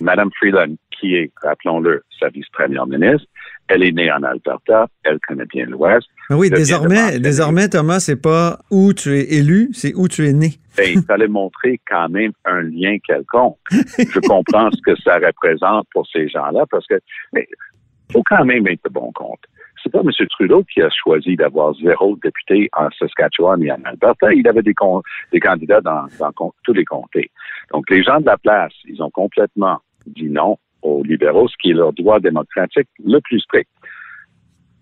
Mme 0.00 0.30
Freeland, 0.38 0.74
qui 0.90 1.14
est, 1.14 1.30
rappelons-le, 1.42 2.02
sa 2.18 2.28
vice-première 2.28 2.86
ministre, 2.86 3.26
elle 3.68 3.82
est 3.82 3.92
née 3.92 4.10
en 4.12 4.22
Alberta, 4.22 4.86
elle 5.04 5.18
connaît 5.26 5.46
bien 5.46 5.66
l'Ouest. 5.66 6.06
Ah 6.30 6.36
oui, 6.36 6.50
désormais, 6.50 7.18
désormais, 7.18 7.68
Thomas, 7.68 8.00
c'est 8.00 8.20
pas 8.20 8.58
où 8.70 8.92
tu 8.92 9.16
es 9.18 9.34
élu, 9.34 9.70
c'est 9.72 9.94
où 9.94 10.08
tu 10.08 10.26
es 10.26 10.32
né. 10.32 10.54
Et 10.78 10.92
il 10.92 11.02
fallait 11.02 11.28
montrer 11.28 11.80
quand 11.88 12.08
même 12.08 12.32
un 12.44 12.62
lien 12.62 12.98
quelconque. 13.06 13.58
Je 13.70 14.20
comprends 14.20 14.70
ce 14.70 14.80
que 14.82 14.96
ça 15.02 15.14
représente 15.14 15.86
pour 15.92 16.06
ces 16.08 16.28
gens-là, 16.28 16.64
parce 16.70 16.86
que 16.86 16.98
mais 17.32 17.46
faut 18.12 18.22
quand 18.24 18.44
même 18.44 18.66
être 18.66 18.84
de 18.84 18.90
bon 18.90 19.12
compte. 19.12 19.40
C'est 19.84 19.90
pas 19.92 20.00
M. 20.00 20.10
Trudeau 20.30 20.64
qui 20.64 20.80
a 20.80 20.88
choisi 20.90 21.36
d'avoir 21.36 21.74
zéro 21.74 22.16
député 22.22 22.70
en 22.74 22.88
Saskatchewan 22.98 23.62
et 23.62 23.70
en 23.70 23.78
Alberta. 23.84 24.32
Il 24.32 24.48
avait 24.48 24.62
des, 24.62 24.72
con- 24.72 25.02
des 25.30 25.40
candidats 25.40 25.82
dans, 25.82 26.06
tous 26.64 26.72
les 26.72 26.86
comtés. 26.86 27.30
Donc, 27.70 27.88
les 27.90 28.02
gens 28.02 28.18
de 28.18 28.24
la 28.24 28.38
place, 28.38 28.72
ils 28.86 29.02
ont 29.02 29.10
complètement 29.10 29.78
dit 30.06 30.30
non 30.30 30.56
aux 30.80 31.02
libéraux, 31.02 31.48
ce 31.48 31.54
qui 31.60 31.70
est 31.70 31.74
leur 31.74 31.92
droit 31.92 32.18
démocratique 32.18 32.88
le 33.04 33.18
plus 33.20 33.40
strict. 33.40 33.68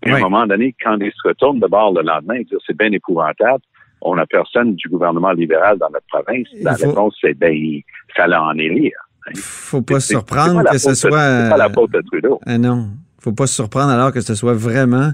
Et 0.04 0.10
à 0.10 0.16
un 0.16 0.20
moment 0.20 0.46
donné, 0.46 0.74
quand 0.82 0.96
ils 1.00 1.12
se 1.12 1.28
retournent 1.28 1.60
de 1.60 1.66
bord 1.66 1.92
le 1.92 2.02
lendemain, 2.02 2.36
ils 2.36 2.44
disent 2.44 2.58
c'est 2.66 2.76
bien 2.76 2.90
épouvantable, 2.92 3.62
on 4.00 4.16
n'a 4.16 4.26
personne 4.26 4.74
du 4.74 4.88
gouvernement 4.88 5.32
libéral 5.32 5.78
dans 5.78 5.90
notre 5.90 6.06
province. 6.06 6.48
La 6.60 6.74
faut- 6.76 6.88
réponse, 6.88 7.16
c'est 7.20 7.34
ben, 7.34 7.52
il 7.52 7.82
fallait 8.16 8.36
en 8.36 8.56
élire. 8.58 8.98
Faut 9.36 9.82
pas 9.82 10.00
se 10.00 10.08
surprendre 10.08 10.62
la 10.62 10.72
que 10.72 10.78
ce 10.78 10.94
soit. 10.94 11.10
C'est 11.10 11.50
pas 11.50 11.56
la 11.56 11.70
faute 11.70 11.92
de 11.92 12.00
Trudeau. 12.00 12.40
Ah 12.46 12.58
non. 12.58 12.88
Faut 13.22 13.32
pas 13.32 13.46
se 13.46 13.54
surprendre 13.54 13.90
alors 13.90 14.12
que 14.12 14.20
ce 14.20 14.34
soit 14.34 14.54
vraiment 14.54 15.10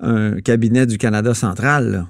un 0.00 0.40
cabinet 0.40 0.86
du 0.86 0.96
Canada 0.98 1.34
central, 1.34 1.90
là, 1.92 2.06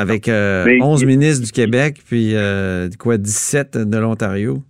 avec 0.00 0.28
euh, 0.28 0.64
Mais 0.64 0.78
11 0.80 1.02
il- 1.02 1.06
ministres 1.08 1.44
du 1.44 1.52
Québec, 1.52 2.00
puis 2.06 2.36
euh, 2.36 2.88
quoi, 2.98 3.18
17 3.18 3.78
de 3.78 3.98
l'Ontario. 3.98 4.62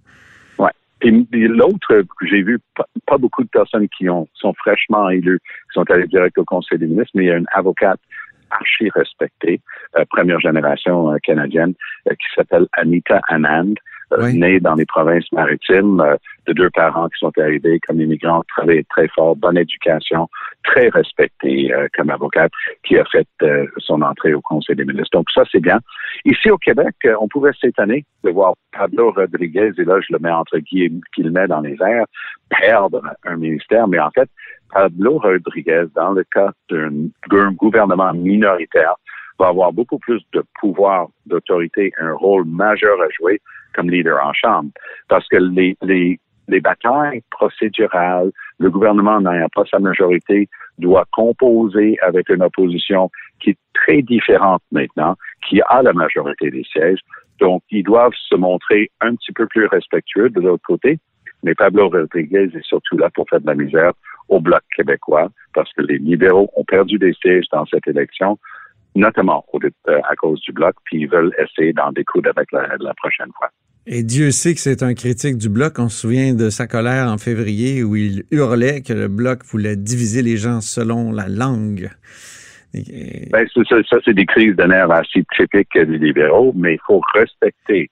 Et 1.02 1.12
puis 1.12 1.46
l'autre, 1.46 1.86
que 2.18 2.26
j'ai 2.26 2.42
vu 2.42 2.58
pas, 2.74 2.86
pas 3.06 3.18
beaucoup 3.18 3.44
de 3.44 3.48
personnes 3.50 3.86
qui 3.96 4.08
ont, 4.08 4.26
sont 4.32 4.54
fraîchement 4.54 5.10
élues, 5.10 5.38
qui 5.40 5.74
sont 5.74 5.88
allées 5.90 6.06
direct 6.06 6.38
au 6.38 6.44
Conseil 6.46 6.78
des 6.78 6.86
ministres, 6.86 7.10
mais 7.14 7.24
il 7.24 7.26
y 7.26 7.30
a 7.30 7.36
une 7.36 7.46
avocate 7.54 8.00
archi 8.50 8.88
respectée, 8.94 9.60
euh, 9.98 10.04
première 10.08 10.40
génération 10.40 11.12
euh, 11.12 11.18
canadienne, 11.22 11.74
qui 12.08 12.26
s'appelle 12.34 12.66
Anita 12.72 13.20
Anand, 13.28 13.74
Oui. 14.18 14.38
née 14.38 14.60
dans 14.60 14.74
les 14.74 14.86
provinces 14.86 15.30
maritimes, 15.32 16.00
euh, 16.00 16.16
de 16.46 16.52
deux 16.52 16.70
parents 16.70 17.08
qui 17.08 17.18
sont 17.18 17.32
arrivés 17.38 17.80
comme 17.80 18.00
immigrants, 18.00 18.42
travaillé 18.56 18.84
très 18.84 19.08
fort, 19.08 19.36
bonne 19.36 19.58
éducation, 19.58 20.28
très 20.64 20.88
respectée 20.88 21.72
euh, 21.72 21.88
comme 21.94 22.10
avocate, 22.10 22.52
qui 22.84 22.98
a 22.98 23.04
fait 23.04 23.26
euh, 23.42 23.66
son 23.78 24.02
entrée 24.02 24.34
au 24.34 24.40
Conseil 24.40 24.76
des 24.76 24.84
ministres. 24.84 25.10
Donc 25.12 25.26
ça, 25.34 25.42
c'est 25.50 25.60
bien. 25.60 25.80
Ici 26.24 26.50
au 26.50 26.58
Québec, 26.58 26.94
euh, 27.04 27.14
on 27.20 27.28
pouvait 27.28 27.52
s'étonner 27.60 28.04
de 28.24 28.30
voir 28.30 28.54
Pablo 28.72 29.12
Rodriguez, 29.12 29.72
et 29.76 29.84
là 29.84 30.00
je 30.00 30.12
le 30.12 30.18
mets 30.18 30.30
entre 30.30 30.58
guillemets 30.58 31.48
dans 31.48 31.60
les 31.60 31.76
airs, 31.80 32.06
perdre 32.48 33.02
un 33.24 33.36
ministère, 33.36 33.88
mais 33.88 33.98
en 33.98 34.10
fait, 34.10 34.28
Pablo 34.72 35.18
Rodriguez, 35.18 35.84
dans 35.94 36.12
le 36.12 36.24
cas 36.24 36.50
d'un 36.70 36.90
d'un 37.30 37.52
gouvernement 37.52 38.12
minoritaire, 38.12 38.94
va 39.38 39.48
avoir 39.48 39.72
beaucoup 39.72 39.98
plus 39.98 40.22
de 40.32 40.42
pouvoir, 40.60 41.08
d'autorité, 41.26 41.92
un 41.98 42.14
rôle 42.14 42.44
majeur 42.46 43.00
à 43.00 43.08
jouer 43.10 43.40
comme 43.76 43.90
leader 43.90 44.18
en 44.24 44.32
Chambre. 44.32 44.70
Parce 45.08 45.28
que 45.28 45.36
les, 45.36 45.76
les, 45.82 46.18
les 46.48 46.60
batailles 46.60 47.22
procédurales, 47.30 48.32
le 48.58 48.70
gouvernement 48.70 49.20
n'ayant 49.20 49.48
pas 49.54 49.64
sa 49.70 49.78
majorité, 49.78 50.48
doit 50.78 51.06
composer 51.12 51.98
avec 52.00 52.28
une 52.28 52.42
opposition 52.42 53.10
qui 53.40 53.50
est 53.50 53.58
très 53.74 54.02
différente 54.02 54.62
maintenant, 54.72 55.16
qui 55.48 55.60
a 55.68 55.82
la 55.82 55.92
majorité 55.92 56.50
des 56.50 56.64
sièges. 56.64 57.00
Donc, 57.40 57.62
ils 57.70 57.82
doivent 57.82 58.14
se 58.14 58.34
montrer 58.34 58.90
un 59.00 59.14
petit 59.14 59.32
peu 59.32 59.46
plus 59.46 59.66
respectueux 59.66 60.30
de 60.30 60.40
l'autre 60.40 60.64
côté. 60.66 60.98
Mais 61.42 61.54
Pablo 61.54 61.88
Rodriguez 61.88 62.48
est 62.54 62.64
surtout 62.64 62.96
là 62.96 63.10
pour 63.10 63.28
faire 63.28 63.40
de 63.40 63.46
la 63.46 63.54
misère 63.54 63.92
au 64.28 64.40
Bloc 64.40 64.62
québécois 64.74 65.28
parce 65.54 65.72
que 65.74 65.82
les 65.82 65.98
libéraux 65.98 66.50
ont 66.56 66.64
perdu 66.64 66.98
des 66.98 67.12
sièges 67.14 67.46
dans 67.52 67.66
cette 67.66 67.86
élection, 67.86 68.38
notamment 68.96 69.44
euh, 69.54 70.00
à 70.10 70.16
cause 70.16 70.40
du 70.40 70.52
Bloc, 70.52 70.74
puis 70.84 71.02
ils 71.02 71.08
veulent 71.08 71.32
essayer 71.38 71.72
d'en 71.72 71.92
découdre 71.92 72.30
avec 72.34 72.50
la, 72.52 72.76
la 72.80 72.94
prochaine 72.94 73.30
fois. 73.38 73.50
Et 73.86 74.02
Dieu 74.02 74.32
sait 74.32 74.54
que 74.54 74.60
c'est 74.60 74.82
un 74.82 74.94
critique 74.94 75.38
du 75.38 75.48
Bloc. 75.48 75.78
On 75.78 75.88
se 75.88 76.00
souvient 76.00 76.34
de 76.34 76.50
sa 76.50 76.66
colère 76.66 77.06
en 77.06 77.18
février 77.18 77.84
où 77.84 77.94
il 77.94 78.24
hurlait 78.32 78.82
que 78.82 78.92
le 78.92 79.06
Bloc 79.06 79.44
voulait 79.44 79.76
diviser 79.76 80.22
les 80.22 80.36
gens 80.36 80.60
selon 80.60 81.12
la 81.12 81.28
langue. 81.28 81.90
Ben, 82.74 83.46
ça, 83.54 83.82
ça 83.88 83.96
c'est 84.04 84.12
des 84.12 84.26
crises 84.26 84.56
de 84.56 84.64
nerfs 84.64 84.90
assez 84.90 85.24
typiques 85.36 85.78
des 85.78 85.98
libéraux, 85.98 86.52
mais 86.56 86.74
il 86.74 86.80
faut 86.86 87.00
respecter 87.14 87.90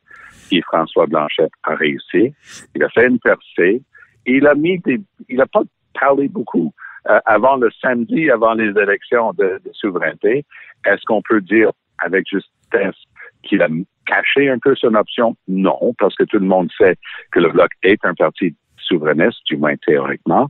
qui 0.49 0.61
François 0.63 1.07
Blanchet 1.07 1.49
a 1.63 1.75
réussi. 1.75 2.35
Il 2.75 2.83
a 2.83 2.89
fait 2.91 3.07
une 3.07 3.19
percée. 3.19 3.83
Il 4.27 4.47
a 4.47 4.55
mis 4.55 4.79
des, 4.81 5.01
il 5.29 5.37
n'a 5.37 5.47
pas 5.47 5.63
parlé 5.99 6.29
beaucoup. 6.29 6.73
Euh, 7.09 7.21
avant 7.27 7.57
le 7.57 7.71
samedi, 7.83 8.31
avant 8.31 8.55
les 8.55 8.71
élections 8.81 9.33
de, 9.35 9.61
de 9.65 9.71
souveraineté, 9.73 10.45
est-ce 10.87 11.03
qu'on 11.07 11.23
peut 11.23 11.41
dire 11.41 11.71
avec 11.99 12.27
justesse 12.29 12.97
qu'il 13.43 13.63
a 13.63 13.69
caché 14.07 14.49
un 14.49 14.59
peu 14.59 14.75
son 14.75 14.95
option? 14.95 15.37
Non, 15.49 15.95
parce 15.99 16.15
que 16.15 16.25
tout 16.25 16.39
le 16.39 16.47
monde 16.47 16.71
sait 16.79 16.97
que 17.31 17.41
le 17.41 17.51
Bloc 17.51 17.71
est 17.83 18.05
un 18.05 18.15
parti 18.15 18.55
souverainiste, 18.79 19.41
du 19.47 19.57
moins 19.57 19.75
théoriquement. 19.87 20.49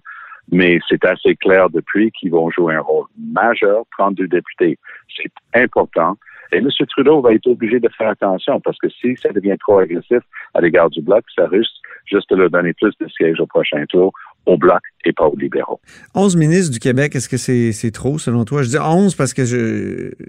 Mais 0.52 0.78
c'est 0.88 1.04
assez 1.04 1.34
clair 1.36 1.70
depuis 1.70 2.10
qu'ils 2.12 2.30
vont 2.30 2.50
jouer 2.50 2.74
un 2.74 2.80
rôle 2.80 3.06
majeur, 3.18 3.84
32 3.98 4.28
députés. 4.28 4.78
C'est 5.16 5.32
important. 5.54 6.16
Et 6.54 6.58
M. 6.58 6.68
Trudeau 6.88 7.20
va 7.20 7.34
être 7.34 7.48
obligé 7.48 7.80
de 7.80 7.88
faire 7.98 8.10
attention 8.10 8.60
parce 8.60 8.78
que 8.78 8.88
si 8.88 9.16
ça 9.16 9.30
devient 9.30 9.56
trop 9.58 9.78
agressif 9.78 10.20
à 10.54 10.60
l'égard 10.60 10.88
du 10.88 11.02
Bloc, 11.02 11.24
ça 11.34 11.48
risque 11.48 11.72
juste 12.06 12.30
de 12.30 12.36
leur 12.36 12.50
donner 12.50 12.72
plus 12.74 12.92
de 13.00 13.08
sièges 13.08 13.40
au 13.40 13.46
prochain 13.46 13.84
tour 13.88 14.12
au 14.46 14.56
Bloc 14.56 14.80
et 15.04 15.12
pas 15.12 15.26
aux 15.26 15.36
libéraux. 15.36 15.80
11 16.14 16.36
ministres 16.36 16.72
du 16.72 16.78
Québec, 16.78 17.16
est-ce 17.16 17.28
que 17.28 17.36
c'est 17.36 17.90
trop 17.90 18.18
selon 18.18 18.44
toi? 18.44 18.62
Je 18.62 18.68
dis 18.68 18.78
11 18.78 19.16
parce 19.16 19.34
que 19.34 19.42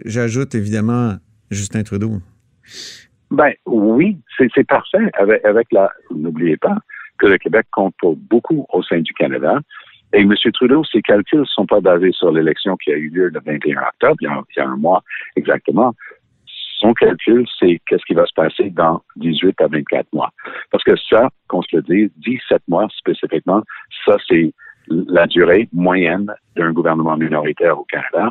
j'ajoute 0.05 0.55
évidemment 0.55 1.13
Justin 1.51 1.83
Trudeau. 1.83 2.13
Ben 3.29 3.51
oui, 3.67 4.17
c'est 4.37 4.67
parfait 4.67 5.11
avec, 5.13 5.45
avec 5.45 5.67
la. 5.71 5.91
N'oubliez 6.09 6.57
pas 6.57 6.77
que 7.19 7.27
le 7.27 7.37
Québec 7.37 7.67
compte 7.71 7.93
pour 7.99 8.15
beaucoup 8.15 8.65
au 8.73 8.81
sein 8.81 8.99
du 8.99 9.13
Canada. 9.13 9.59
Et 10.13 10.21
M. 10.21 10.33
Trudeau, 10.53 10.83
ses 10.85 11.01
calculs 11.01 11.41
ne 11.41 11.45
sont 11.45 11.65
pas 11.65 11.81
basés 11.81 12.11
sur 12.13 12.31
l'élection 12.31 12.77
qui 12.77 12.91
a 12.91 12.95
eu 12.95 13.09
lieu 13.09 13.27
le 13.27 13.39
21 13.45 13.81
octobre, 13.81 14.15
il 14.21 14.29
y 14.55 14.59
a, 14.61 14.65
un 14.65 14.77
mois 14.77 15.03
exactement. 15.35 15.93
Son 16.77 16.93
calcul, 16.93 17.45
c'est 17.59 17.81
qu'est-ce 17.87 18.05
qui 18.05 18.13
va 18.13 18.25
se 18.25 18.33
passer 18.33 18.69
dans 18.69 19.01
18 19.15 19.61
à 19.61 19.67
24 19.67 20.07
mois. 20.13 20.29
Parce 20.71 20.83
que 20.83 20.95
ça, 21.09 21.29
qu'on 21.47 21.61
se 21.61 21.75
le 21.75 21.81
dise, 21.83 22.09
17 22.17 22.63
mois 22.67 22.87
spécifiquement, 22.97 23.63
ça, 24.05 24.17
c'est 24.27 24.53
la 24.87 25.25
durée 25.25 25.67
moyenne 25.73 26.31
d'un 26.55 26.71
gouvernement 26.73 27.17
minoritaire 27.17 27.79
au 27.79 27.85
Canada. 27.85 28.29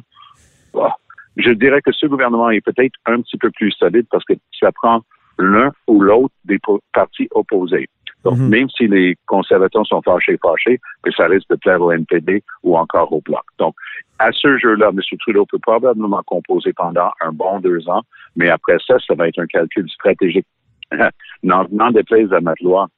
Je 1.36 1.50
dirais 1.50 1.80
que 1.82 1.92
ce 1.92 2.06
gouvernement 2.06 2.50
est 2.50 2.60
peut-être 2.60 2.94
un 3.06 3.20
petit 3.20 3.36
peu 3.38 3.50
plus 3.50 3.72
solide 3.72 4.06
parce 4.10 4.24
que 4.24 4.34
ça 4.60 4.70
prend 4.72 5.00
l'un 5.38 5.72
ou 5.88 6.00
l'autre 6.00 6.34
des 6.44 6.58
partis 6.92 7.28
opposés. 7.32 7.88
Donc, 8.24 8.38
mhm. 8.38 8.48
même 8.48 8.68
si 8.70 8.88
les 8.88 9.16
conservateurs 9.26 9.86
sont 9.86 10.02
fâchés, 10.02 10.38
fâchés, 10.42 10.80
que 11.02 11.12
ça 11.12 11.26
risque 11.26 11.48
de 11.50 11.56
plaire 11.56 11.80
au 11.80 11.92
NPD 11.92 12.42
ou 12.62 12.76
encore 12.76 13.12
au 13.12 13.20
Bloc. 13.20 13.42
Donc, 13.58 13.74
à 14.18 14.30
ce 14.32 14.58
jeu-là, 14.58 14.90
M. 14.90 15.00
Trudeau 15.20 15.44
peut 15.46 15.58
probablement 15.58 16.22
composer 16.24 16.72
pendant 16.72 17.10
un 17.20 17.32
bon 17.32 17.60
deux 17.60 17.88
ans, 17.88 18.02
mais 18.36 18.48
après 18.48 18.76
ça, 18.86 18.96
ça 19.06 19.14
va 19.14 19.28
être 19.28 19.38
un 19.38 19.46
calcul 19.46 19.88
stratégique. 19.90 20.46
N'en 21.42 21.90
déplaise 21.90 22.32
à 22.32 22.40
loi 22.60 22.88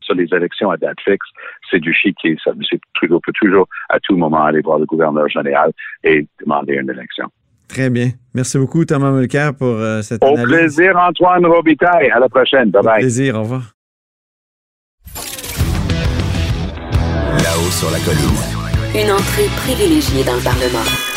sur 0.00 0.14
les 0.14 0.28
élections 0.32 0.70
à 0.70 0.76
date 0.76 1.00
fixe, 1.02 1.26
c'est 1.70 1.80
du 1.80 1.92
chiquier. 1.94 2.36
Ça, 2.44 2.50
M. 2.50 2.78
Trudeau 2.94 3.20
peut 3.20 3.32
toujours, 3.34 3.66
à 3.88 3.98
tout 4.00 4.16
moment, 4.16 4.44
aller 4.44 4.60
voir 4.60 4.78
le 4.78 4.86
gouverneur 4.86 5.28
général 5.28 5.72
et 6.02 6.26
demander 6.40 6.74
une 6.74 6.90
élection. 6.90 7.26
Très 7.68 7.90
bien. 7.90 8.10
Merci 8.34 8.58
beaucoup, 8.58 8.84
Thomas 8.84 9.10
Mulcair, 9.10 9.54
pour 9.54 9.68
euh, 9.68 10.02
cette 10.02 10.22
Au 10.22 10.28
analyse. 10.28 10.44
Au 10.44 10.48
plaisir, 10.48 10.96
Antoine 10.96 11.46
Robitaille. 11.46 12.10
À 12.10 12.20
la 12.20 12.28
prochaine. 12.28 12.70
Bye-bye. 12.70 12.96
Au 12.96 13.00
plaisir. 13.00 13.36
Au 13.36 13.40
revoir. 13.40 13.73
Une 18.96 19.12
entrée 19.12 19.48
privilégiée 19.56 20.24
dans 20.24 20.34
le 20.34 20.42
Parlement. 20.42 21.13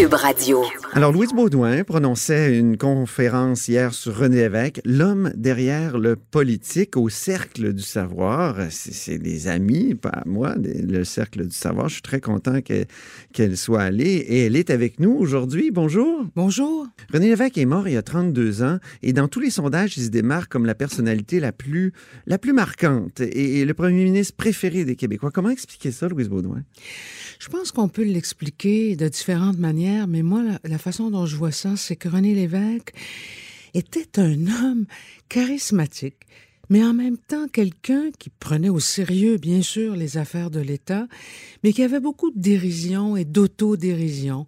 Cube 0.00 0.14
Radio. 0.14 0.64
Alors, 0.94 1.12
Louise 1.12 1.34
Baudouin 1.34 1.84
prononçait 1.84 2.56
une 2.56 2.78
conférence 2.78 3.68
hier 3.68 3.92
sur 3.92 4.16
René 4.16 4.36
Lévesque, 4.36 4.80
l'homme 4.86 5.30
derrière 5.36 5.98
le 5.98 6.16
politique 6.16 6.96
au 6.96 7.10
cercle 7.10 7.74
du 7.74 7.82
savoir. 7.82 8.56
C'est 8.70 9.18
des 9.18 9.46
amis, 9.46 9.94
pas 9.94 10.22
moi, 10.24 10.54
le 10.56 11.04
cercle 11.04 11.46
du 11.46 11.54
savoir. 11.54 11.88
Je 11.88 11.94
suis 11.94 12.02
très 12.02 12.20
content 12.20 12.60
qu'elle 12.62 13.56
soit 13.58 13.82
allée 13.82 14.24
et 14.26 14.46
elle 14.46 14.56
est 14.56 14.70
avec 14.70 15.00
nous 15.00 15.12
aujourd'hui. 15.12 15.70
Bonjour. 15.70 16.24
Bonjour. 16.34 16.86
René 17.12 17.28
Lévesque 17.28 17.58
est 17.58 17.66
mort 17.66 17.86
il 17.86 17.92
y 17.92 17.98
a 17.98 18.02
32 18.02 18.62
ans 18.62 18.78
et 19.02 19.12
dans 19.12 19.28
tous 19.28 19.40
les 19.40 19.50
sondages, 19.50 19.98
il 19.98 20.04
se 20.04 20.08
démarque 20.08 20.50
comme 20.50 20.64
la 20.64 20.74
personnalité 20.74 21.40
la 21.40 21.52
plus, 21.52 21.92
la 22.26 22.38
plus 22.38 22.54
marquante 22.54 23.20
et, 23.20 23.60
et 23.60 23.64
le 23.66 23.74
premier 23.74 24.04
ministre 24.04 24.34
préféré 24.34 24.86
des 24.86 24.96
Québécois. 24.96 25.30
Comment 25.30 25.50
expliquer 25.50 25.90
ça, 25.90 26.08
Louise 26.08 26.30
Baudouin? 26.30 26.62
Je 27.38 27.48
pense 27.48 27.72
qu'on 27.72 27.88
peut 27.88 28.04
l'expliquer 28.04 28.96
de 28.96 29.08
différentes 29.08 29.58
manières, 29.58 29.89
mais 30.08 30.22
moi, 30.22 30.42
la, 30.64 30.78
façon 30.78 31.10
dont 31.10 31.26
je 31.26 31.36
vois 31.36 31.52
ça, 31.52 31.76
c'est 31.76 31.96
que 31.96 32.08
René 32.08 32.34
Lévesque 32.34 32.92
était 33.74 34.20
un 34.20 34.46
homme 34.46 34.86
charismatique, 35.28 36.26
mais 36.68 36.84
en 36.84 36.94
même 36.94 37.18
temps 37.18 37.48
quelqu'un 37.48 38.10
qui 38.18 38.30
prenait 38.30 38.68
au 38.68 38.80
sérieux, 38.80 39.36
bien 39.36 39.62
sûr, 39.62 39.96
les 39.96 40.18
affaires 40.18 40.50
de 40.50 40.60
l'État, 40.60 41.06
mais 41.62 41.72
qui 41.72 41.82
avait 41.82 42.00
beaucoup 42.00 42.30
de 42.30 42.40
dérision 42.40 43.16
et 43.16 43.24
d'autodérision, 43.24 44.46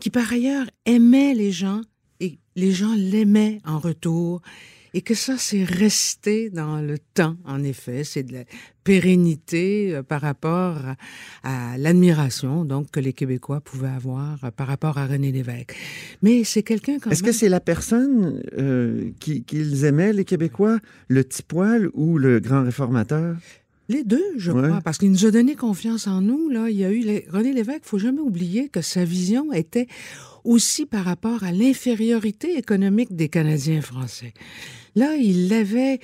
qui 0.00 0.10
par 0.10 0.32
ailleurs 0.32 0.66
aimait 0.86 1.34
les 1.34 1.52
gens 1.52 1.80
et 2.20 2.38
les 2.56 2.72
gens 2.72 2.94
l'aimaient 2.94 3.60
en 3.64 3.78
retour 3.78 4.40
et 4.94 5.02
que 5.02 5.14
ça, 5.14 5.34
c'est 5.36 5.64
resté 5.64 6.50
dans 6.50 6.80
le 6.80 6.98
temps, 6.98 7.36
en 7.44 7.64
effet. 7.64 8.04
C'est 8.04 8.22
de 8.22 8.32
la 8.32 8.44
pérennité 8.84 9.92
euh, 9.92 10.02
par 10.04 10.20
rapport 10.20 10.76
à, 11.42 11.76
l'admiration 11.78 12.64
donc 12.64 12.92
que 12.92 13.00
les 13.00 13.12
Québécois 13.12 13.60
pouvaient 13.60 13.88
avoir 13.88 14.44
euh, 14.44 14.50
par 14.52 14.68
rapport 14.68 14.96
à 14.98 15.06
René 15.06 15.32
Lévesque. 15.32 15.74
Mais 16.22 16.44
c'est 16.44 16.62
quelqu'un 16.62 16.98
quand 17.00 17.10
Est-ce 17.10 17.24
que 17.24 17.32
c'est 17.32 17.48
la 17.48 17.60
personne 17.60 18.40
euh, 18.56 19.10
qu'ils 19.18 19.84
aimaient, 19.84 20.12
les 20.12 20.24
Québécois, 20.24 20.78
le 21.08 21.24
petit 21.24 21.42
poil 21.42 21.90
ou 21.94 22.16
le 22.16 22.38
grand 22.38 22.62
réformateur? 22.62 23.36
Les 23.88 24.02
deux, 24.02 24.24
je 24.38 24.50
crois, 24.50 24.80
parce 24.82 24.96
qu'il 24.98 25.10
nous 25.10 25.26
a 25.26 25.30
donné 25.30 25.56
confiance 25.56 26.06
en 26.06 26.22
nous. 26.22 26.48
Là, 26.48 26.70
il 26.70 26.76
y 26.76 26.84
a 26.84 26.90
eu 26.90 27.04
René 27.30 27.52
Lévesque. 27.52 27.84
Faut 27.84 27.98
jamais 27.98 28.20
oublier 28.20 28.68
que 28.68 28.80
sa 28.80 29.04
vision 29.04 29.52
était 29.52 29.88
aussi 30.44 30.86
par 30.86 31.04
rapport 31.04 31.44
à 31.44 31.52
l'infériorité 31.52 32.56
économique 32.56 33.14
des 33.14 33.28
Canadiens 33.28 33.82
français. 33.82 34.32
Là, 34.94 35.16
il 35.16 35.48
l'avait 35.48 36.00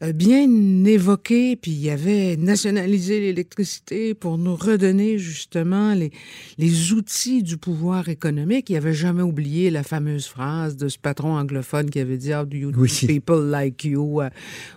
bien 0.00 0.84
évoqué, 0.84 1.56
puis 1.56 1.70
il 1.70 1.90
avait 1.90 2.36
nationalisé 2.36 3.20
l'électricité 3.20 4.14
pour 4.14 4.36
nous 4.36 4.54
redonner 4.54 5.18
justement 5.18 5.94
les, 5.94 6.10
les 6.58 6.92
outils 6.92 7.42
du 7.42 7.56
pouvoir 7.56 8.08
économique. 8.08 8.68
Il 8.68 8.76
avait 8.76 8.92
jamais 8.92 9.22
oublié 9.22 9.70
la 9.70 9.82
fameuse 9.82 10.26
phrase 10.26 10.76
de 10.76 10.88
ce 10.88 10.98
patron 10.98 11.36
anglophone 11.36 11.88
qui 11.88 11.98
avait 11.98 12.18
dit 12.18 12.34
How 12.34 12.44
do 12.44 12.56
you 12.56 12.72
people 13.06 13.50
like 13.50 13.84
you 13.84 14.22
uh, 14.22 14.28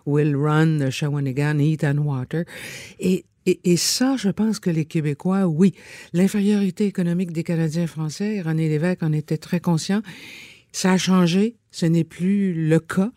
will 0.05 0.35
run 0.35 0.89
Shawinigan, 0.89 1.59
eat 1.59 1.83
and 1.83 1.99
water? 1.99 2.45
Et 2.99 3.25
et, 3.45 3.59
et, 3.63 3.77
ça, 3.77 4.15
je 4.15 4.29
pense 4.29 4.59
que 4.59 4.69
les 4.69 4.85
Québécois, 4.85 5.47
oui, 5.47 5.73
l'infériorité 6.13 6.85
économique 6.85 7.31
des 7.31 7.43
Canadiens 7.43 7.87
français, 7.87 8.41
René 8.41 8.69
Lévesque 8.69 9.01
en 9.01 9.11
était 9.11 9.37
très 9.37 9.59
conscient. 9.59 10.01
Ça 10.71 10.91
a 10.91 10.97
changé, 10.97 11.55
ce 11.71 11.87
n'est 11.87 12.03
plus 12.03 12.53
le 12.53 12.79
cas. 12.79 13.11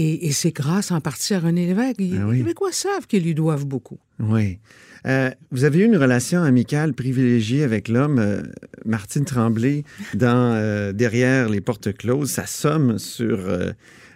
Et, 0.00 0.30
c'est 0.30 0.52
grâce 0.52 0.92
en 0.92 1.00
partie 1.00 1.34
à 1.34 1.40
René 1.40 1.66
Lévesque. 1.66 1.98
Les 1.98 2.38
Québécois 2.38 2.70
savent 2.70 3.06
qu'ils 3.08 3.24
lui 3.24 3.34
doivent 3.34 3.66
beaucoup. 3.66 3.98
Oui. 4.20 4.58
Euh, 5.06 5.30
vous 5.50 5.64
avez 5.64 5.80
eu 5.80 5.84
une 5.84 5.96
relation 5.96 6.42
amicale 6.42 6.94
privilégiée 6.94 7.64
avec 7.64 7.88
l'homme, 7.88 8.18
euh, 8.18 8.42
Martine 8.84 9.24
Tremblay, 9.24 9.82
dans 10.14 10.54
euh, 10.54 10.92
Derrière 10.92 11.48
les 11.48 11.60
portes 11.60 11.96
closes. 11.96 12.30
Ça 12.30 12.46
somme 12.46 12.98
sur 12.98 13.38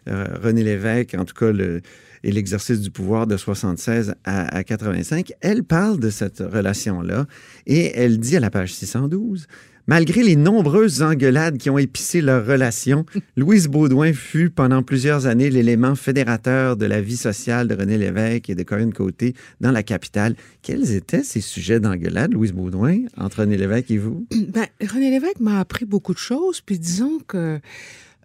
René 0.07 0.63
Lévesque, 0.63 1.15
en 1.19 1.25
tout 1.25 1.35
cas, 1.35 1.51
le, 1.51 1.83
et 2.25 2.31
l'exercice 2.31 2.81
du 2.81 2.91
pouvoir 2.91 3.27
de 3.27 3.37
76 3.37 4.15
à, 4.25 4.57
à 4.57 4.65
85. 4.65 5.33
Elle 5.41 5.65
parle 5.65 5.99
de 5.99 6.11
cette 6.11 6.39
relation-là 6.39 7.27
et 7.67 7.93
elle 7.97 8.19
dit 8.19 8.37
à 8.37 8.41
la 8.41 8.51
page 8.51 8.75
612 8.75 9.47
Malgré 9.89 10.23
les 10.23 10.37
nombreuses 10.37 11.03
engueulades 11.03 11.59
qui 11.59 11.69
ont 11.69 11.79
épicé 11.79 12.21
leur 12.21 12.47
relation, 12.47 13.05
Louise 13.37 13.67
Baudouin 13.67 14.13
fut 14.13 14.49
pendant 14.49 14.83
plusieurs 14.85 15.27
années 15.27 15.51
l'élément 15.51 15.97
fédérateur 15.97 16.77
de 16.77 16.87
la 16.87 17.01
vie 17.01 17.17
sociale 17.17 17.67
de 17.67 17.75
René 17.75 17.99
Lévesque 17.99 18.49
et 18.49 18.55
de 18.55 18.63
Corinne 18.63 18.93
Côté 18.93 19.35
dans 19.61 19.73
la 19.73 19.83
capitale. 19.83 20.37
Quels 20.63 20.93
étaient 20.93 21.25
ces 21.25 21.41
sujets 21.41 21.81
d'engueulade, 21.81 22.33
Louise 22.33 22.53
Baudouin, 22.53 23.01
entre 23.17 23.41
René 23.41 23.57
Lévesque 23.57 23.91
et 23.91 23.99
vous? 23.99 24.27
Ben, 24.53 24.67
René 24.81 25.11
Lévesque 25.11 25.41
m'a 25.41 25.61
appris 25.61 25.85
beaucoup 25.85 26.13
de 26.13 26.19
choses, 26.19 26.61
puis 26.61 26.79
disons 26.79 27.19
que 27.27 27.59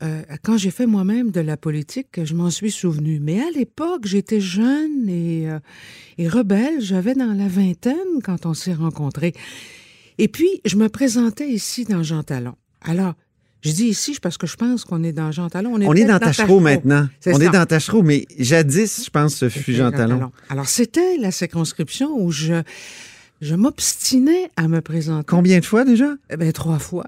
euh, 0.04 0.22
quand 0.44 0.58
j'ai 0.58 0.72
fait 0.72 0.86
moi-même 0.86 1.32
de 1.32 1.42
la 1.42 1.58
politique, 1.58 2.24
je 2.24 2.36
m'en 2.36 2.52
suis 2.52 2.70
souvenu. 2.70 3.20
Mais 3.20 3.40
à 3.40 3.50
l'époque, 3.56 4.06
j'étais 4.06 4.42
jeune 4.42 5.10
et, 5.10 5.50
euh, 5.50 5.60
et 6.18 6.28
rebelle. 6.28 6.82
J'avais 6.82 7.16
dans 7.16 7.34
la 7.34 7.48
vingtaine 7.48 8.22
quand 8.24 8.46
on 8.46 8.54
s'est 8.54 8.74
rencontrés. 8.74 9.34
Et 10.18 10.28
puis, 10.28 10.62
je 10.66 10.76
me 10.76 10.90
présentais 10.90 11.50
ici 11.50 11.86
dans 11.86 12.04
Jean 12.04 12.24
Talon. 12.24 12.56
Alors, 12.82 13.14
je 13.62 13.72
dis 13.72 13.86
ici 13.86 14.18
parce 14.22 14.38
que 14.38 14.48
je 14.48 14.56
pense 14.56 14.86
qu'on 14.86 15.04
est 15.04 15.12
dans 15.12 15.32
Jean 15.32 15.50
Talon. 15.50 15.74
On 15.74 15.94
est, 15.94 16.06
dans, 16.06 16.20
Tachereau 16.20 16.60
maintenant. 16.60 17.08
On 17.26 17.40
est 17.40 17.50
dans 17.50 17.66
Tachereau, 17.66 18.02
mais 18.02 18.26
jadis, 18.38 19.06
je 19.06 19.10
pense, 19.10 19.36
ce 19.36 19.50
fut 19.50 19.74
Jean 19.74 19.92
Talon. 19.92 20.32
Alors, 20.50 20.68
c'était 20.68 21.18
la 21.18 21.32
circonscription 21.32 22.10
où 22.18 22.32
je, 22.32 22.62
je 23.42 23.56
m'obstinais 23.56 24.52
à 24.56 24.68
me 24.68 24.82
présenter. 24.82 25.26
Combien 25.28 25.60
de 25.60 25.66
fois 25.66 25.86
déjà? 25.86 26.16
Eh 26.30 26.38
bien, 26.38 26.52
trois 26.52 26.80
fois. 26.80 27.06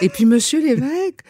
Et 0.00 0.08
puis, 0.08 0.24
Monsieur 0.24 0.60
l'évêque, 0.60 1.20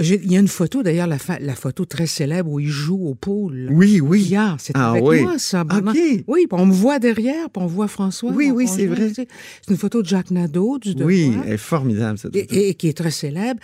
il 0.00 0.32
y 0.32 0.36
a 0.36 0.40
une 0.40 0.48
photo, 0.48 0.82
d'ailleurs, 0.82 1.06
la, 1.06 1.18
la, 1.40 1.54
photo 1.54 1.84
très 1.84 2.06
célèbre 2.06 2.50
où 2.50 2.60
il 2.60 2.68
joue 2.68 3.06
au 3.06 3.14
pool. 3.14 3.68
Oui, 3.70 4.00
oui. 4.00 4.22
Hier, 4.22 4.56
c'était 4.58 4.78
ah, 4.78 4.90
avec 4.90 5.22
moi, 5.22 5.38
ça. 5.38 5.62
OK. 5.62 5.96
Oui, 6.26 6.46
on 6.50 6.66
me 6.66 6.72
voit 6.72 6.98
derrière, 6.98 7.50
puis 7.50 7.62
on 7.62 7.66
voit 7.66 7.88
François. 7.88 8.32
Oui, 8.32 8.50
oui, 8.50 8.66
c'est 8.66 8.86
vrai. 8.86 9.12
C'est 9.14 9.28
une 9.68 9.76
photo 9.76 10.02
de 10.02 10.06
Jacques 10.06 10.30
Nadeau, 10.30 10.78
du 10.78 10.94
Oui, 11.02 11.32
elle 11.46 11.52
est 11.54 11.56
formidable, 11.56 12.18
cette 12.18 12.36
photo. 12.36 12.54
Et, 12.54 12.74
qui 12.74 12.88
est 12.88 12.96
très 12.96 13.10
célèbre. 13.10 13.60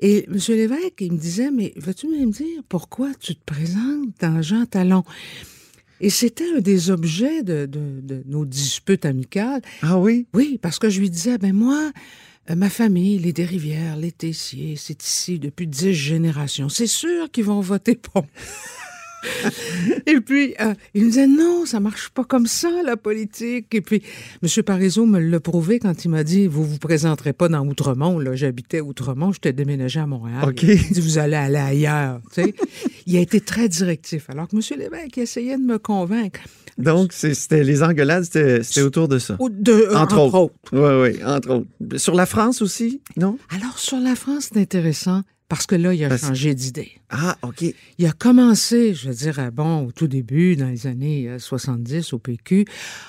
Et 0.00 0.24
M. 0.28 0.38
Lévesque, 0.48 1.00
il 1.00 1.12
me 1.12 1.18
disait, 1.18 1.50
mais 1.50 1.72
veux-tu 1.76 2.08
me 2.08 2.30
dire 2.30 2.62
pourquoi 2.68 3.10
tu 3.20 3.34
te 3.34 3.44
présentes 3.44 4.08
dans 4.20 4.40
Jean 4.40 4.64
Talon? 4.64 5.04
Et 6.00 6.08
c'était 6.08 6.46
un 6.56 6.60
des 6.60 6.90
objets 6.90 7.42
de, 7.42 7.66
de, 7.66 8.00
de, 8.02 8.22
nos 8.26 8.46
disputes 8.46 9.04
amicales. 9.04 9.60
Ah 9.82 9.98
oui? 9.98 10.26
Oui, 10.32 10.58
parce 10.60 10.78
que 10.78 10.88
je 10.88 11.00
lui 11.00 11.10
disais, 11.10 11.36
ben 11.36 11.52
moi, 11.52 11.92
ma 12.56 12.70
famille, 12.70 13.18
les 13.18 13.32
Desrivières, 13.32 13.96
les 13.96 14.12
Tessiers, 14.12 14.74
c'est 14.76 15.02
ici 15.02 15.38
depuis 15.38 15.66
dix 15.66 15.92
générations. 15.92 16.68
C'est 16.68 16.86
sûr 16.86 17.30
qu'ils 17.30 17.44
vont 17.44 17.60
voter 17.60 17.94
pour 17.94 18.24
et 20.06 20.20
puis, 20.20 20.54
euh, 20.60 20.74
il 20.94 21.04
me 21.04 21.08
disait 21.08 21.26
non, 21.26 21.66
ça 21.66 21.80
marche 21.80 22.08
pas 22.10 22.24
comme 22.24 22.46
ça, 22.46 22.70
la 22.84 22.96
politique. 22.96 23.74
Et 23.74 23.80
puis, 23.80 24.02
M. 24.42 24.62
Parizeau 24.62 25.06
me 25.06 25.18
l'a 25.18 25.40
prouvé 25.40 25.78
quand 25.78 26.04
il 26.04 26.08
m'a 26.08 26.24
dit 26.24 26.46
Vous 26.46 26.64
vous 26.64 26.78
présenterez 26.78 27.32
pas 27.32 27.48
dans 27.48 27.66
Outremont. 27.66 28.18
Là, 28.18 28.34
j'habitais 28.34 28.80
Outremont, 28.80 29.32
j'étais 29.32 29.52
déménagé 29.52 30.00
à 30.00 30.06
Montréal. 30.06 30.54
Il 30.62 30.92
dit 30.92 31.00
Vous 31.00 31.18
allez 31.18 31.36
aller 31.36 31.56
ailleurs. 31.56 32.20
il 33.06 33.16
a 33.16 33.20
été 33.20 33.40
très 33.40 33.68
directif. 33.68 34.30
Alors 34.30 34.48
que 34.48 34.56
M. 34.56 34.62
Lévesque 34.78 35.18
essayait 35.18 35.58
de 35.58 35.62
me 35.62 35.78
convaincre. 35.78 36.40
Donc, 36.78 37.12
c'était 37.12 37.64
les 37.64 37.82
engueulades, 37.82 38.24
c'était 38.24 38.82
autour 38.82 39.08
de 39.08 39.18
ça. 39.18 39.36
De, 39.50 39.94
entre, 39.94 40.18
autres. 40.18 40.54
Oui, 40.72 41.12
oui, 41.12 41.24
entre 41.24 41.50
autres. 41.50 41.98
Sur 41.98 42.14
la 42.14 42.26
France 42.26 42.62
aussi, 42.62 43.00
non? 43.16 43.38
Alors, 43.50 43.78
sur 43.78 43.98
la 43.98 44.14
France, 44.14 44.50
c'est 44.52 44.60
intéressant 44.60 45.22
parce 45.50 45.66
que 45.66 45.74
là, 45.74 45.92
il 45.92 46.04
a 46.04 46.16
changé 46.16 46.54
d'idée. 46.54 46.92
Ah, 47.10 47.36
OK. 47.42 47.64
Il 47.98 48.06
a 48.06 48.12
commencé, 48.12 48.94
je 48.94 49.08
veux 49.08 49.14
dire, 49.14 49.50
bon, 49.52 49.88
au 49.88 49.90
tout 49.90 50.06
début, 50.06 50.54
dans 50.54 50.68
les 50.68 50.86
années 50.86 51.28
70 51.38 52.12
euh, 52.12 52.16
au 52.16 52.18
PQ, 52.20 52.64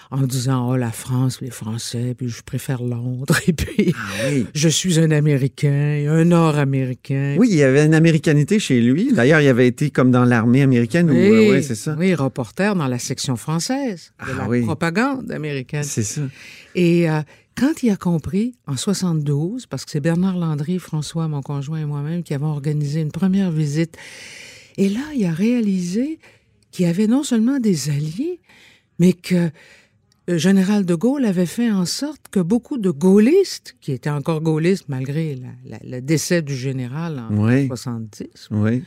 en 0.09 0.23
disant, 0.23 0.71
oh, 0.71 0.75
la 0.75 0.91
France, 0.91 1.39
les 1.41 1.51
Français, 1.51 2.15
puis 2.17 2.27
je 2.27 2.41
préfère 2.41 2.81
Londres, 2.81 3.39
et 3.47 3.53
puis 3.53 3.93
ah, 3.95 4.23
oui. 4.31 4.47
je 4.55 4.69
suis 4.69 4.99
un 4.99 5.11
Américain, 5.11 6.07
un 6.09 6.25
Nord-Américain. 6.25 7.35
Oui, 7.37 7.49
il 7.51 7.57
y 7.57 7.63
avait 7.63 7.85
une 7.85 7.93
américanité 7.93 8.57
chez 8.57 8.81
lui. 8.81 9.13
D'ailleurs, 9.13 9.39
il 9.39 9.47
avait 9.47 9.67
été 9.67 9.91
comme 9.91 10.09
dans 10.09 10.25
l'armée 10.25 10.63
américaine. 10.63 11.11
Oui, 11.11 11.51
oui 11.51 11.63
c'est 11.63 11.75
ça. 11.75 11.95
Oui, 11.95 12.15
reporter 12.15 12.73
dans 12.73 12.87
la 12.87 12.97
section 12.97 13.35
française 13.35 14.13
de 14.25 14.31
ah, 14.39 14.47
la 14.49 14.61
propagande 14.63 15.31
américaine. 15.31 15.83
C'est 15.83 16.01
ça. 16.01 16.21
Et 16.75 17.09
euh, 17.09 17.21
quand 17.55 17.83
il 17.83 17.89
a 17.89 17.97
compris, 17.97 18.55
en 18.67 18.77
72, 18.77 19.65
parce 19.65 19.85
que 19.85 19.91
c'est 19.91 19.99
Bernard 19.99 20.37
Landry, 20.37 20.79
François, 20.79 21.27
mon 21.27 21.41
conjoint 21.41 21.79
et 21.79 21.85
moi-même 21.85 22.23
qui 22.23 22.33
avons 22.33 22.47
organisé 22.51 23.01
une 23.01 23.11
première 23.11 23.51
visite, 23.51 23.97
et 24.77 24.89
là, 24.89 25.01
il 25.15 25.25
a 25.25 25.31
réalisé 25.31 26.19
qu'il 26.71 26.85
y 26.85 26.89
avait 26.89 27.07
non 27.07 27.23
seulement 27.23 27.59
des 27.59 27.89
alliés, 27.89 28.39
mais 28.99 29.13
que 29.13 29.51
le 30.27 30.37
général 30.37 30.85
de 30.85 30.95
Gaulle 30.95 31.25
avait 31.25 31.45
fait 31.45 31.71
en 31.71 31.85
sorte 31.85 32.21
que 32.31 32.39
beaucoup 32.39 32.77
de 32.77 32.89
gaullistes, 32.89 33.75
qui 33.81 33.91
étaient 33.91 34.09
encore 34.09 34.41
gaullistes 34.41 34.85
malgré 34.87 35.37
le 35.83 35.99
décès 35.99 36.41
du 36.41 36.55
général 36.55 37.19
en 37.19 37.67
70, 37.67 38.47
oui. 38.51 38.83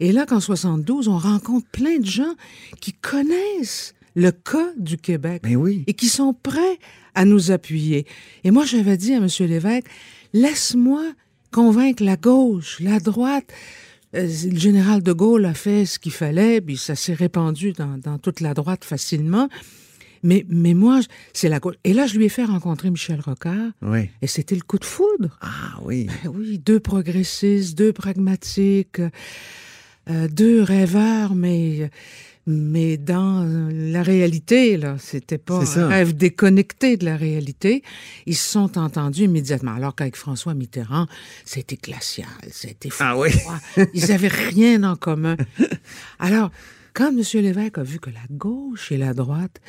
et 0.00 0.12
là 0.12 0.26
qu'en 0.26 0.40
72, 0.40 1.08
on 1.08 1.16
rencontre 1.16 1.66
plein 1.68 1.98
de 1.98 2.04
gens 2.04 2.34
qui 2.80 2.92
connaissent 2.92 3.93
le 4.14 4.30
cas 4.30 4.70
du 4.76 4.96
Québec 4.96 5.42
oui. 5.44 5.84
et 5.86 5.94
qui 5.94 6.08
sont 6.08 6.34
prêts 6.34 6.78
à 7.14 7.24
nous 7.24 7.50
appuyer. 7.50 8.06
Et 8.44 8.50
moi, 8.50 8.64
j'avais 8.64 8.96
dit 8.96 9.12
à 9.12 9.16
M. 9.16 9.28
Lévesque, 9.40 9.86
laisse-moi 10.32 11.12
convaincre 11.52 12.02
la 12.02 12.16
gauche, 12.16 12.80
la 12.80 13.00
droite. 13.00 13.52
Euh, 14.14 14.22
le 14.22 14.58
général 14.58 15.02
de 15.02 15.12
Gaulle 15.12 15.44
a 15.44 15.54
fait 15.54 15.86
ce 15.86 15.98
qu'il 15.98 16.12
fallait, 16.12 16.60
puis 16.60 16.76
ça 16.76 16.94
s'est 16.94 17.14
répandu 17.14 17.72
dans, 17.72 18.18
toute 18.18 18.40
la 18.40 18.54
droite 18.54 18.84
facilement. 18.84 19.48
Mais, 20.22 20.46
mais 20.48 20.72
moi, 20.72 21.00
c'est 21.32 21.48
la 21.48 21.60
gauche. 21.60 21.74
Et 21.84 21.92
là, 21.92 22.06
je 22.06 22.16
lui 22.16 22.24
ai 22.24 22.28
fait 22.28 22.44
rencontrer 22.44 22.90
Michel 22.90 23.20
Rocard. 23.20 23.72
Oui. 23.82 24.10
Et 24.22 24.26
c'était 24.26 24.54
le 24.54 24.62
coup 24.62 24.78
de 24.78 24.84
foudre. 24.84 25.38
Ah 25.40 25.78
oui. 25.82 26.08
Ben 26.24 26.32
oui, 26.34 26.58
deux 26.58 26.80
progressistes, 26.80 27.76
deux 27.76 27.92
pragmatiques, 27.92 29.00
euh, 30.08 30.28
deux 30.28 30.62
rêveurs, 30.62 31.34
mais 31.34 31.90
mais 32.46 32.96
dans 32.98 33.46
la 33.70 34.02
réalité, 34.02 34.76
là, 34.76 34.96
c'était 34.98 35.38
pas 35.38 35.62
un 35.78 35.88
rêve 35.88 36.14
déconnecté 36.14 36.96
de 36.96 37.04
la 37.04 37.16
réalité. 37.16 37.82
Ils 38.26 38.36
se 38.36 38.50
sont 38.50 38.78
entendus 38.78 39.24
immédiatement. 39.24 39.74
Alors 39.74 39.94
qu'avec 39.94 40.16
François 40.16 40.54
Mitterrand, 40.54 41.06
c'était 41.44 41.76
glacial, 41.76 42.28
c'était 42.50 42.90
froid. 42.90 43.06
Ah 43.06 43.18
oui. 43.18 43.30
Ils 43.94 44.12
avaient 44.12 44.28
rien 44.28 44.82
en 44.84 44.96
commun. 44.96 45.36
Alors, 46.18 46.50
quand 46.92 47.08
M. 47.08 47.22
Lévesque 47.42 47.78
a 47.78 47.82
vu 47.82 47.98
que 47.98 48.10
la 48.10 48.20
gauche 48.30 48.92
et 48.92 48.98
la 48.98 49.14
droite, 49.14 49.60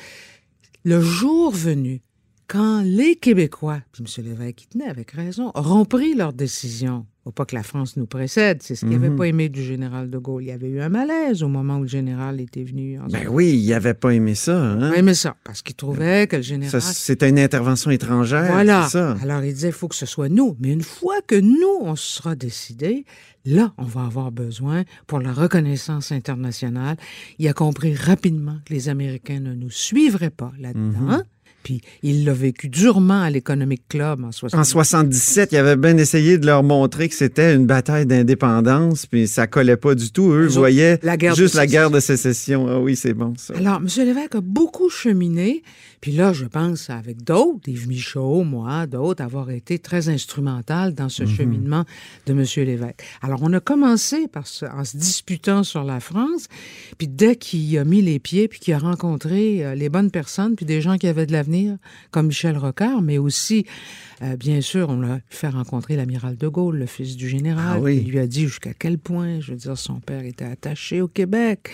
le 0.84 1.00
jour 1.00 1.50
venu, 1.50 2.02
quand 2.46 2.82
les 2.82 3.16
Québécois, 3.16 3.80
puis 3.90 4.04
M. 4.04 4.24
Lévesque 4.24 4.54
qui 4.56 4.66
tenait 4.68 4.88
avec 4.88 5.12
raison, 5.12 5.50
auront 5.54 5.84
pris 5.84 6.14
leur 6.14 6.32
décision 6.32 7.06
pas 7.32 7.44
que 7.44 7.54
la 7.54 7.62
France 7.62 7.96
nous 7.96 8.06
précède. 8.06 8.62
C'est 8.62 8.74
ce 8.74 8.80
qu'il 8.80 8.90
n'avait 8.90 9.10
mhm. 9.10 9.16
pas 9.16 9.26
aimé 9.26 9.48
du 9.48 9.62
général 9.62 10.10
de 10.10 10.18
Gaulle. 10.18 10.42
Il 10.42 10.46
y 10.46 10.52
avait 10.52 10.68
eu 10.68 10.80
un 10.80 10.88
malaise 10.88 11.42
au 11.42 11.48
moment 11.48 11.78
où 11.78 11.82
le 11.82 11.88
général 11.88 12.40
était 12.40 12.64
venu. 12.64 12.98
En 13.00 13.06
ben 13.06 13.26
oui, 13.28 13.58
il 13.58 13.68
n'avait 13.70 13.94
pas 13.94 14.10
aimé 14.10 14.34
ça. 14.34 14.56
Hein? 14.56 14.92
Il 14.92 14.98
aimé 14.98 15.14
ça, 15.14 15.36
parce 15.44 15.62
qu'il 15.62 15.76
trouvait 15.76 16.26
que 16.26 16.36
le 16.36 16.42
général... 16.42 16.80
C'était 16.80 17.28
une 17.28 17.38
intervention 17.38 17.90
étrangère, 17.90 18.52
voilà. 18.52 18.88
ça. 18.88 19.16
Alors 19.22 19.42
il 19.42 19.52
disait, 19.52 19.68
il 19.68 19.72
faut 19.72 19.88
que 19.88 19.94
ce 19.94 20.06
soit 20.06 20.28
nous. 20.28 20.56
Mais 20.60 20.72
une 20.72 20.82
fois 20.82 21.20
que 21.26 21.36
nous, 21.36 21.78
on 21.80 21.96
sera 21.96 22.34
décidé, 22.34 23.04
là, 23.44 23.72
on 23.78 23.84
va 23.84 24.04
avoir 24.04 24.32
besoin 24.32 24.84
pour 25.06 25.20
la 25.20 25.32
reconnaissance 25.32 26.12
internationale. 26.12 26.96
Il 27.38 27.48
a 27.48 27.52
compris 27.52 27.94
rapidement 27.94 28.58
que 28.64 28.72
les 28.72 28.88
Américains 28.88 29.40
ne 29.40 29.54
nous 29.54 29.70
suivraient 29.70 30.30
pas 30.30 30.52
là-dedans. 30.58 31.00
Mhm. 31.00 31.24
Puis 31.66 31.80
il 32.04 32.24
l'a 32.24 32.32
vécu 32.32 32.68
durement 32.68 33.22
à 33.22 33.28
l'Economic 33.28 33.88
Club 33.88 34.22
en 34.22 34.30
77. 34.30 34.60
En 34.60 34.62
77, 34.62 35.48
il 35.50 35.58
avait 35.58 35.74
bien 35.74 35.96
essayé 35.96 36.38
de 36.38 36.46
leur 36.46 36.62
montrer 36.62 37.08
que 37.08 37.14
c'était 37.16 37.56
une 37.56 37.66
bataille 37.66 38.06
d'indépendance, 38.06 39.06
puis 39.06 39.26
ça 39.26 39.48
collait 39.48 39.76
pas 39.76 39.96
du 39.96 40.12
tout. 40.12 40.30
Eux 40.30 40.46
voyaient 40.46 41.00
juste 41.34 41.56
la 41.56 41.66
guerre 41.66 41.90
de 41.90 41.98
sécession. 41.98 42.68
Ah 42.68 42.78
oui, 42.78 42.94
c'est 42.94 43.14
bon 43.14 43.34
ça. 43.36 43.52
Alors, 43.56 43.78
M. 43.78 43.88
Lévesque 43.96 44.36
a 44.36 44.40
beaucoup 44.40 44.88
cheminé, 44.88 45.64
puis 46.00 46.12
là, 46.12 46.32
je 46.32 46.44
pense 46.44 46.88
avec 46.88 47.24
d'autres, 47.24 47.68
Yves 47.68 47.88
Michaud, 47.88 48.44
moi, 48.44 48.86
d'autres, 48.86 49.24
avoir 49.24 49.50
été 49.50 49.80
très 49.80 50.08
instrumental 50.08 50.94
dans 50.94 51.08
ce 51.08 51.24
mhm. 51.24 51.28
cheminement 51.28 51.84
de 52.26 52.32
M. 52.32 52.44
Lévesque. 52.64 53.02
Alors, 53.22 53.40
on 53.42 53.52
a 53.52 53.58
commencé 53.58 54.28
par 54.28 54.44
en 54.72 54.84
se 54.84 54.96
disputant 54.96 55.64
sur 55.64 55.82
la 55.82 55.98
France, 55.98 56.46
puis 56.96 57.08
dès 57.08 57.34
qu'il 57.34 57.76
a 57.76 57.84
mis 57.84 58.02
les 58.02 58.20
pieds, 58.20 58.46
puis 58.46 58.60
qu'il 58.60 58.72
a 58.74 58.78
rencontré 58.78 59.64
euh, 59.64 59.74
les 59.74 59.88
bonnes 59.88 60.12
personnes, 60.12 60.54
puis 60.54 60.64
des 60.64 60.80
gens 60.80 60.96
qui 60.96 61.08
avaient 61.08 61.26
de 61.26 61.32
l'avenir, 61.32 61.55
comme 62.10 62.28
Michel 62.28 62.56
Rocard, 62.56 63.02
mais 63.02 63.18
aussi, 63.18 63.66
euh, 64.22 64.36
bien 64.36 64.60
sûr, 64.60 64.88
on 64.88 65.00
l'a 65.00 65.20
fait 65.28 65.48
rencontrer 65.48 65.96
l'amiral 65.96 66.36
de 66.36 66.48
Gaulle, 66.48 66.78
le 66.78 66.86
fils 66.86 67.16
du 67.16 67.28
général. 67.28 67.82
Ah 67.84 67.90
Il 67.90 68.10
lui 68.10 68.18
a 68.18 68.26
dit 68.26 68.42
jusqu'à 68.42 68.74
quel 68.74 68.98
point, 68.98 69.40
je 69.40 69.52
veux 69.52 69.58
dire, 69.58 69.76
son 69.76 70.00
père 70.00 70.24
était 70.24 70.44
attaché 70.44 71.00
au 71.00 71.08
Québec. 71.08 71.70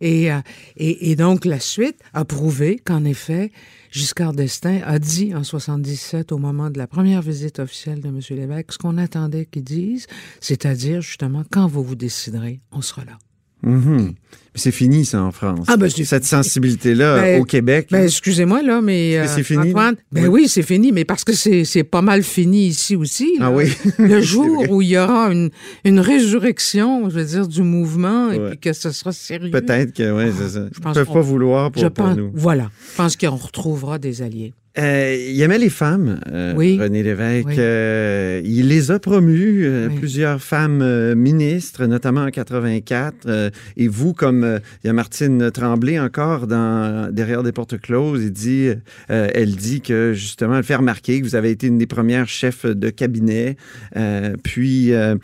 Et, 0.00 0.32
euh, 0.32 0.40
et, 0.76 1.14
donc, 1.14 1.44
la 1.44 1.60
suite 1.60 2.00
a 2.12 2.24
prouvé 2.24 2.80
qu'en 2.84 3.04
effet, 3.04 3.52
Giscard 3.92 4.32
d'Estaing 4.32 4.80
a 4.84 4.98
dit 4.98 5.32
en 5.32 5.44
77, 5.44 6.32
au 6.32 6.38
moment 6.38 6.70
de 6.70 6.78
la 6.78 6.88
première 6.88 7.22
visite 7.22 7.60
officielle 7.60 8.00
de 8.00 8.08
M. 8.08 8.18
Lévesque, 8.30 8.72
ce 8.72 8.78
qu'on 8.78 8.98
attendait 8.98 9.46
qu'il 9.46 9.62
dise, 9.62 10.08
c'est-à-dire, 10.40 11.02
justement, 11.02 11.44
quand 11.52 11.68
vous 11.68 11.84
vous 11.84 11.94
déciderez, 11.94 12.60
on 12.72 12.80
sera 12.80 13.04
là. 13.04 13.16
Mhm. 13.62 14.14
C'est 14.54 14.70
fini, 14.70 15.04
ça, 15.06 15.22
en 15.22 15.32
France. 15.32 15.66
Ah, 15.68 15.76
ben, 15.78 15.88
Cette 15.88 16.24
sensibilité-là, 16.26 17.20
Ben, 17.22 17.40
au 17.40 17.44
Québec. 17.44 17.88
Ben, 17.90 18.04
excusez-moi, 18.04 18.62
là, 18.62 18.80
mais. 18.82 19.18
Que 19.22 19.28
c'est 19.28 19.42
fini, 19.42 19.70
Antoine, 19.70 19.94
ben 20.12 20.24
Oui. 20.28 20.42
oui, 20.42 20.48
c'est 20.48 20.62
fini, 20.62 20.92
mais 20.92 21.04
parce 21.06 21.24
que 21.24 21.32
c'est 21.32 21.84
pas 21.84 22.02
mal 22.02 22.22
fini 22.22 22.66
ici 22.66 22.94
aussi. 22.94 23.38
là. 23.38 23.46
Ah 23.46 23.50
oui? 23.50 23.72
Le 23.98 24.20
jour 24.32 24.64
où 24.70 24.82
il 24.82 24.88
y 24.88 24.98
aura 24.98 25.32
une, 25.32 25.50
une 25.84 26.00
résurrection, 26.00 27.08
je 27.08 27.14
veux 27.18 27.24
dire, 27.24 27.48
du 27.48 27.62
mouvement, 27.62 28.30
et 28.30 28.38
puis 28.38 28.58
que 28.58 28.72
ce 28.72 28.90
sera 28.90 29.12
sérieux. 29.12 29.50
Peut-être 29.50 29.92
que, 29.94 30.12
oui, 30.12 30.32
c'est 30.38 30.48
ça. 30.50 30.64
Je 30.70 30.78
Ils 30.78 30.82
pense 30.82 30.94
peuvent 30.94 31.06
qu'on- 31.06 31.14
pas 31.14 31.20
vouloir 31.20 31.70
pour, 31.70 31.82
Je 31.82 31.88
pour 31.88 32.04
pense, 32.06 32.16
nous. 32.16 32.30
voilà. 32.34 32.70
Je 32.92 32.96
pense 32.96 33.16
qu'on 33.16 33.36
retrouvera 33.36 33.98
des 33.98 34.22
alliés. 34.22 34.52
Euh, 34.78 35.14
il 35.28 35.38
aimait 35.42 35.58
les 35.58 35.68
femmes, 35.68 36.18
euh, 36.32 36.54
Oui. 36.56 36.78
René 36.80 37.02
Lévesque. 37.02 37.46
Oui. 37.48 37.54
Euh, 37.58 38.40
il 38.42 38.68
les 38.68 38.90
a 38.90 38.98
promues, 38.98 39.66
euh, 39.66 39.88
Oui. 39.90 39.96
plusieurs 39.98 40.40
femmes 40.42 40.80
euh, 40.80 41.14
ministres, 41.14 41.84
notamment 41.84 42.22
en 42.22 42.30
84. 42.30 43.14
Euh, 43.26 43.50
et 43.76 43.86
vous, 43.86 44.14
comme 44.14 44.41
euh, 44.44 44.58
il 44.82 44.86
y 44.86 44.90
a 44.90 44.92
Martine 44.92 45.50
Tremblay 45.50 45.98
encore 45.98 46.46
dans 46.46 47.12
Derrière 47.12 47.42
des 47.42 47.52
portes 47.52 47.80
closes, 47.80 48.22
il 48.24 48.32
dit, 48.32 48.68
euh, 49.10 49.28
elle 49.34 49.56
dit 49.56 49.80
que 49.80 50.12
justement, 50.14 50.56
elle 50.56 50.64
fait 50.64 50.76
remarquer 50.76 51.20
que 51.20 51.24
vous 51.26 51.34
avez 51.34 51.50
été 51.50 51.66
une 51.66 51.78
des 51.78 51.86
premières 51.86 52.28
chefs 52.28 52.66
de 52.66 52.90
cabinet. 52.90 53.56
Euh, 53.96 54.34
puis, 54.42 54.92
euh, 54.92 55.16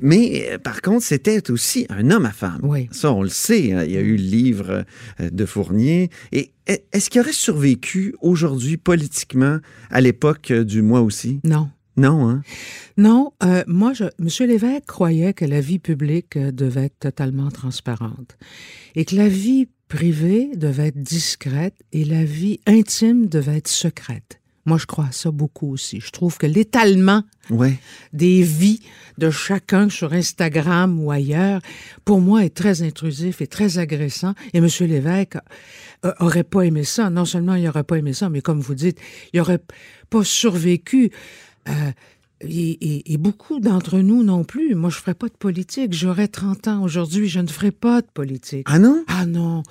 mais 0.00 0.58
par 0.62 0.82
contre, 0.82 1.04
c'était 1.04 1.50
aussi 1.50 1.86
un 1.90 2.10
homme 2.10 2.26
à 2.26 2.32
femme. 2.32 2.60
Oui. 2.62 2.88
Ça, 2.90 3.12
on 3.12 3.22
le 3.22 3.28
sait. 3.28 3.72
hein. 3.72 3.84
Il 3.84 3.92
y 3.92 3.96
a 3.96 4.00
eu 4.00 4.16
le 4.16 4.22
livre 4.22 4.84
de 5.20 5.46
Fournier. 5.46 6.10
Et 6.32 6.52
est-ce 6.66 7.10
qu'il 7.10 7.20
aurait 7.20 7.32
survécu 7.32 8.14
aujourd'hui 8.20 8.76
politiquement 8.76 9.58
à 9.90 10.00
l'époque 10.00 10.52
du 10.52 10.82
moi 10.82 11.00
aussi? 11.00 11.40
Non. 11.44 11.68
Non, 11.96 12.28
hein? 12.28 12.42
Non, 12.96 13.32
euh, 13.42 13.64
moi, 13.66 13.92
je, 13.94 14.04
M. 14.18 14.48
Lévesque 14.48 14.86
croyait 14.86 15.32
que 15.32 15.44
la 15.44 15.60
vie 15.60 15.78
publique 15.78 16.36
euh, 16.36 16.52
devait 16.52 16.84
être 16.86 16.98
totalement 17.00 17.50
transparente 17.50 18.36
et 18.94 19.04
que 19.04 19.16
la 19.16 19.28
vie 19.28 19.68
privée 19.88 20.50
devait 20.56 20.88
être 20.88 21.00
discrète 21.02 21.74
et 21.92 22.04
la 22.04 22.24
vie 22.24 22.60
intime 22.66 23.26
devait 23.28 23.58
être 23.58 23.68
secrète. 23.68 24.40
Moi, 24.66 24.78
je 24.78 24.86
crois 24.86 25.06
à 25.06 25.12
ça 25.12 25.30
beaucoup 25.30 25.70
aussi. 25.72 26.00
Je 26.00 26.10
trouve 26.10 26.38
que 26.38 26.46
l'étalement 26.46 27.22
Ouais. 27.50 27.78
des 28.12 28.42
vies 28.42 28.80
de 29.16 29.30
chacun 29.30 29.88
sur 29.88 30.12
Instagram 30.12 30.98
ou 31.00 31.12
ailleurs, 31.12 31.60
pour 32.04 32.20
moi, 32.20 32.44
est 32.44 32.50
très 32.54 32.82
intrusif 32.82 33.40
et 33.40 33.46
très 33.46 33.78
agressant. 33.78 34.34
Et 34.54 34.58
M. 34.58 34.66
Lévesque 34.80 35.38
euh, 36.04 36.12
aurait 36.18 36.42
pas 36.42 36.62
aimé 36.62 36.82
ça. 36.82 37.10
Non 37.10 37.24
seulement 37.24 37.54
il 37.54 37.66
aurait 37.68 37.84
pas 37.84 37.96
aimé 37.96 38.12
ça, 38.12 38.28
mais 38.28 38.40
comme 38.40 38.58
vous 38.60 38.74
dites, 38.74 38.98
il 39.32 39.40
aurait 39.40 39.62
pas 40.10 40.24
survécu. 40.24 41.12
Euh, 41.68 41.72
et, 42.42 42.48
et- 42.48 43.12
et 43.14 43.16
beaucoup 43.16 43.60
d'entre 43.60 43.98
nous 44.00 44.22
non 44.22 44.44
plus. 44.44 44.74
Moi, 44.74 44.90
je 44.90 44.96
ferais 44.96 45.14
pas 45.14 45.28
de 45.28 45.32
politique. 45.38 45.94
J'aurais 45.94 46.28
30 46.28 46.68
ans 46.68 46.82
aujourd'hui, 46.82 47.28
je 47.28 47.40
ne 47.40 47.46
ferais 47.46 47.70
pas 47.70 48.02
de 48.02 48.06
politique. 48.12 48.66
Ah 48.70 48.78
non? 48.78 49.02
Ah 49.08 49.24
non. 49.24 49.62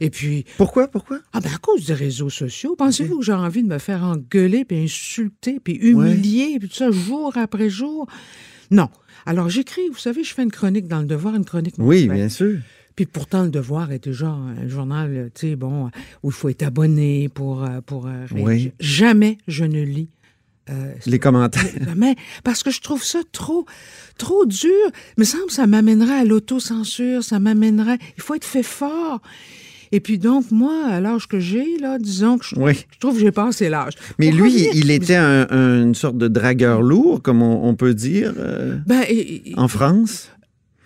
Et 0.00 0.10
puis, 0.10 0.44
Pourquoi? 0.58 0.88
Pourquoi? 0.88 1.20
ah 1.32 1.40
ben 1.40 1.50
à 1.54 1.56
cause 1.56 1.86
des 1.86 1.94
réseaux 1.94 2.28
sociaux, 2.28 2.76
pensez-vous 2.76 3.20
que 3.20 3.24
j'ai 3.24 3.32
envie 3.32 3.62
de 3.62 3.68
me 3.68 3.78
faire 3.78 4.02
engueuler, 4.04 4.66
puis 4.66 4.76
insulter, 4.84 5.60
puis 5.64 5.74
humilier, 5.76 6.56
puis 6.60 6.68
tout 6.68 6.74
ça, 6.76 6.90
jour 6.90 7.32
après 7.38 7.70
jour? 7.70 8.06
Non. 8.70 8.90
Alors 9.24 9.48
j'écris, 9.48 9.88
vous 9.90 9.98
savez, 9.98 10.22
je 10.22 10.34
fais 10.34 10.42
une 10.42 10.50
chronique 10.52 10.88
dans 10.88 11.00
Le 11.00 11.06
Devoir, 11.06 11.34
une 11.36 11.46
chronique 11.46 11.74
Oui, 11.78 12.06
bien 12.06 12.28
sûr. 12.28 12.58
Puis 12.96 13.06
pourtant, 13.06 13.44
Le 13.44 13.50
Devoir 13.50 13.92
est 13.92 14.04
déjà 14.04 14.28
un 14.28 14.68
journal, 14.68 15.30
tu 15.34 15.48
sais, 15.48 15.56
bon, 15.56 15.86
où 16.22 16.28
il 16.28 16.32
faut 16.34 16.50
être 16.50 16.64
abonné 16.64 17.30
pour, 17.30 17.64
euh, 17.64 17.80
pour 17.80 18.06
euh, 18.06 18.26
réagir. 18.30 18.44
Oui. 18.46 18.72
Jamais 18.78 19.38
je 19.48 19.64
ne 19.64 19.82
lis 19.82 20.10
euh, 20.70 20.92
Les 21.06 21.18
commentaires. 21.18 21.64
Jamais. 21.84 22.16
Parce 22.44 22.62
que 22.62 22.70
je 22.70 22.80
trouve 22.80 23.02
ça 23.04 23.20
trop, 23.32 23.66
trop 24.18 24.46
dur. 24.46 24.70
Il 25.16 25.20
me 25.20 25.24
semble 25.24 25.46
que 25.46 25.52
ça 25.52 25.66
m'amènerait 25.66 26.20
à 26.20 26.24
l'autocensure, 26.24 27.22
ça 27.24 27.38
m'amènerait. 27.40 27.98
Il 28.16 28.22
faut 28.22 28.34
être 28.34 28.44
fait 28.44 28.62
fort. 28.62 29.20
Et 29.92 29.98
puis 29.98 30.18
donc, 30.18 30.52
moi, 30.52 30.84
à 30.86 31.00
l'âge 31.00 31.26
que 31.26 31.40
j'ai, 31.40 31.76
là, 31.80 31.98
disons 31.98 32.38
que 32.38 32.44
je, 32.46 32.54
Oui. 32.56 32.74
je 32.92 32.98
trouve 33.00 33.14
que 33.14 33.20
j'ai 33.20 33.32
passé 33.32 33.68
l'âge. 33.68 33.94
Mais 34.20 34.28
Pourquoi 34.30 34.46
lui, 34.46 34.54
dire? 34.54 34.70
il 34.74 34.90
était 34.92 35.16
un- 35.16 35.48
un- 35.50 35.82
une 35.82 35.96
sorte 35.96 36.16
de 36.16 36.28
dragueur 36.28 36.80
lourd, 36.80 37.20
comme 37.22 37.42
on, 37.42 37.68
on 37.68 37.74
peut 37.74 37.92
dire, 37.92 38.32
euh, 38.38 38.76
Ben, 38.86 39.02
et- 39.08 39.52
en 39.56 39.66
France? 39.66 40.28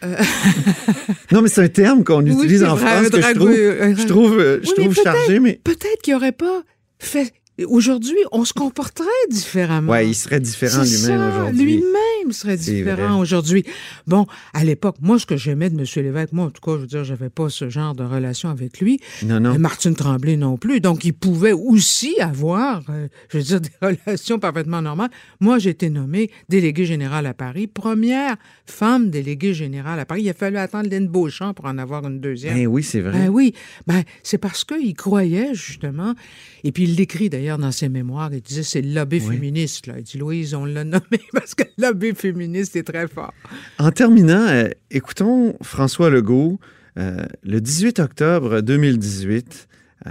non, 1.33 1.43
mais 1.43 1.49
c'est 1.49 1.63
un 1.63 1.69
terme 1.69 2.05
qu'on 2.05 2.25
utilise 2.25 2.63
en 2.65 2.75
vrai, 2.77 2.91
France 3.05 3.09
que 3.11 3.21
je 3.23 3.35
trouve, 3.35 3.53
je 3.53 4.07
trouve, 4.07 4.39
euh, 4.39 4.61
je 4.63 4.69
Oui, 4.69 4.75
mais 4.79 4.85
trouve 4.85 5.03
chargé, 5.03 5.41
mais... 5.41 5.61
Peut-être 5.65 6.03
qu'il 6.03 6.15
n'aurait 6.15 6.33
pas 6.33 6.63
fait. 6.99 7.33
Aujourd'hui, 7.69 8.19
on 8.33 8.45
se 8.45 8.53
comporterait 8.53 9.07
différemment. 9.31 9.93
Ouais, 9.93 10.09
il 10.09 10.15
serait 10.15 10.41
différent 10.41 10.83
lui-même 10.83 11.33
aujourd'hui. 11.33 11.65
Lui-même 11.65 12.04
serait 12.33 12.57
différent 12.57 13.19
aujourd'hui. 13.19 13.65
Bon, 14.07 14.27
à 14.53 14.65
l'époque, 14.65 14.97
moi, 15.01 15.19
ce 15.19 15.27
que 15.27 15.37
j'aimais 15.37 15.71
de 15.71 15.79
M. 15.79 15.85
Lévesque, 16.05 16.33
moi, 16.33 16.47
en 16.47 16.51
tout 16.51 16.61
cas, 16.61 16.73
je 16.77 16.81
veux 16.83 16.87
dire, 16.87 17.05
j'avais 17.05 17.31
pas 17.31 17.49
ce 17.49 17.69
genre 17.69 17.95
de 17.95 18.05
relation 18.05 18.49
avec 18.49 18.81
lui. 18.81 19.01
Non, 19.25 19.41
non. 19.41 19.55
Et 19.55 19.59
Martine 19.59 19.95
Tremblay 19.95 20.37
non 20.37 20.57
plus. 20.57 20.81
Donc, 20.81 21.05
il 21.05 21.13
pouvait 21.13 21.53
aussi 21.53 22.21
avoir, 22.21 22.83
euh, 22.91 23.09
je 23.31 23.39
veux 23.39 23.45
dire, 23.45 23.61
des 23.61 23.71
relations 24.07 24.39
parfaitement 24.39 24.83
normales. 24.83 25.11
Moi, 25.41 25.59
j'ai 25.59 25.71
été 25.71 25.91
nommée 25.91 26.31
déléguée 26.49 26.87
générale 26.87 27.27
à 27.27 27.35
Paris, 27.35 27.67
première 27.67 28.37
femme 28.67 29.11
déléguée 29.11 29.55
générale 29.55 29.99
à 30.01 30.07
Paris. 30.07 30.23
Il 30.23 30.29
a 30.29 30.35
fallu 30.35 30.57
attendre 30.57 30.89
Lynn 30.89 31.07
Beauchamp 31.09 31.55
pour 31.55 31.67
en 31.67 31.79
avoir 31.79 32.07
une 32.07 32.21
deuxième. 32.21 32.55
Ben 32.55 32.67
oui, 32.67 32.83
c'est 32.83 33.01
vrai. 33.01 33.13
Ben 33.13 33.29
oui, 33.29 33.55
ben, 33.87 34.03
c'est 34.23 34.39
parce 34.39 34.65
qu'il 34.65 34.95
croyait 34.95 35.55
justement, 35.55 36.15
et 36.63 36.73
puis 36.73 36.85
il 36.85 36.95
l'écrit 36.97 37.29
d'ailleurs 37.29 37.59
dans 37.59 37.73
ses 37.73 37.89
mémoires, 37.89 38.31
il 38.33 38.41
disait 38.41 38.63
c'est 38.63 38.81
le 38.83 38.93
lobby 38.95 39.21
Oui. 39.27 39.35
féministe. 39.37 39.87
Là. 39.87 39.95
Il 39.99 40.05
dit 40.05 40.19
Louise, 40.19 40.55
on 40.55 40.65
l'a 40.65 40.85
nommé 40.85 41.03
parce 41.33 41.55
que 41.55 41.65
le 41.77 41.89
lobby 41.89 42.14
féministe 42.19 42.77
est 42.77 42.85
très 42.85 43.09
fort. 43.09 43.33
En 43.79 43.91
terminant, 43.91 44.47
euh, 44.49 44.69
écoutons 44.91 45.57
François 45.63 46.11
Legault 46.11 46.59
euh, 46.97 47.25
le 47.43 47.61
18 47.61 47.99
octobre 47.99 48.61
2018, 48.61 49.69
euh, 50.07 50.11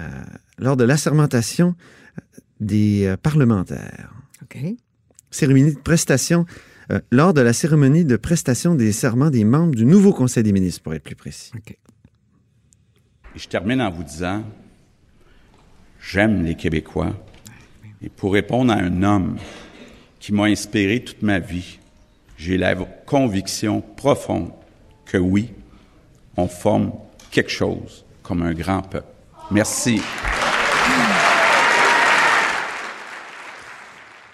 lors 0.58 0.76
de 0.76 0.84
l'assermentation 0.84 1.76
des 2.60 3.06
euh, 3.06 3.18
parlementaires. 3.18 4.14
OK? 4.42 4.58
Cérémonie 5.32 5.74
de 5.74 5.80
prestation, 5.80 6.46
euh, 6.92 7.00
lors 7.12 7.34
de 7.34 7.42
la 7.42 7.54
cérémonie 7.54 8.06
de 8.06 8.18
prestation 8.18 8.76
des 8.76 8.92
serments 8.92 9.30
des 9.30 9.44
membres 9.46 9.76
du 9.76 9.86
nouveau 9.86 10.14
Conseil 10.14 10.44
des 10.44 10.52
ministres, 10.52 10.82
pour 10.82 10.94
être 10.94 11.04
plus 11.04 11.16
précis. 11.16 11.52
OK. 11.56 11.78
Et 13.36 13.40
je 13.40 13.48
termine 13.48 13.82
en 13.82 13.90
vous 13.90 14.04
disant, 14.04 14.44
j'aime 16.02 16.44
les 16.44 16.56
Québécois. 16.56 17.16
Et 18.02 18.10
pour 18.10 18.34
répondre 18.34 18.74
à 18.74 18.76
un 18.76 19.02
homme 19.04 19.38
qui 20.20 20.34
m'a 20.34 20.46
inspiré 20.46 21.04
toute 21.04 21.22
ma 21.22 21.40
vie, 21.40 21.80
j'ai 22.38 22.58
la 22.58 22.76
conviction 22.76 23.82
profonde 23.82 24.52
que 25.06 25.18
oui, 25.18 25.52
on 26.38 26.48
forme 26.48 26.92
quelque 27.32 27.52
chose 27.52 28.06
comme 28.22 28.42
un 28.42 28.54
grand 28.54 28.82
peuple. 28.82 29.08
Merci. 29.52 30.02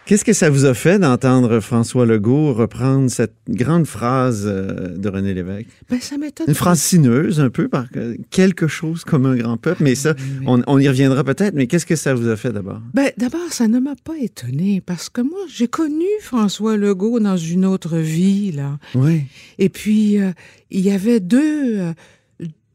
Qu'est-ce 0.10 0.26
que 0.26 0.34
ça 0.34 0.50
vous 0.50 0.66
a 0.66 0.74
fait 0.74 0.98
d'entendre 0.98 1.60
François 1.60 2.04
Legault 2.04 2.52
reprendre 2.56 3.12
cette 3.12 3.36
grande 3.48 3.86
phrase 3.86 4.46
euh, 4.48 4.98
de 4.98 5.08
René 5.08 5.36
Lévesque? 5.36 5.68
Ben, 5.88 6.02
ça 6.02 6.18
m'étonne. 6.18 6.48
Une 6.48 6.56
phrase 6.56 6.80
sineuse, 6.82 7.40
un 7.40 7.52
peu, 7.52 7.68
par 7.68 7.86
quelque 8.32 8.68
chose 8.68 9.04
comme 9.04 9.28
un 9.28 9.36
grand 9.36 9.58
peuple, 9.58 9.84
mais 9.84 9.94
ça, 9.94 10.16
Oui. 10.18 10.46
on, 10.48 10.64
on 10.66 10.80
y 10.80 10.88
reviendra 10.88 11.24
peut-être, 11.24 11.54
mais 11.54 11.68
qu'est-ce 11.68 11.86
que 11.86 11.96
ça 11.96 12.16
vous 12.16 12.28
a 12.28 12.36
fait 12.36 12.52
d'abord? 12.52 12.82
Ben, 12.96 13.12
d'abord, 13.18 13.52
ça 13.52 13.68
ne 13.68 13.78
m'a 13.80 13.94
pas 14.04 14.18
étonné 14.20 14.82
parce 14.84 15.10
que 15.10 15.22
moi, 15.22 15.42
j'ai 15.48 15.68
connu 15.68 16.06
François 16.22 16.76
Legault 16.76 17.20
dans 17.20 17.38
une 17.38 17.64
autre 17.64 17.98
vie, 17.98 18.52
là. 18.52 18.80
Oui. 18.96 19.26
Et 19.60 19.70
puis, 19.70 20.20
euh, 20.20 20.32
il 20.72 20.80
y 20.80 20.90
avait 20.90 21.20
deux, 21.20 21.78
euh, 21.82 21.94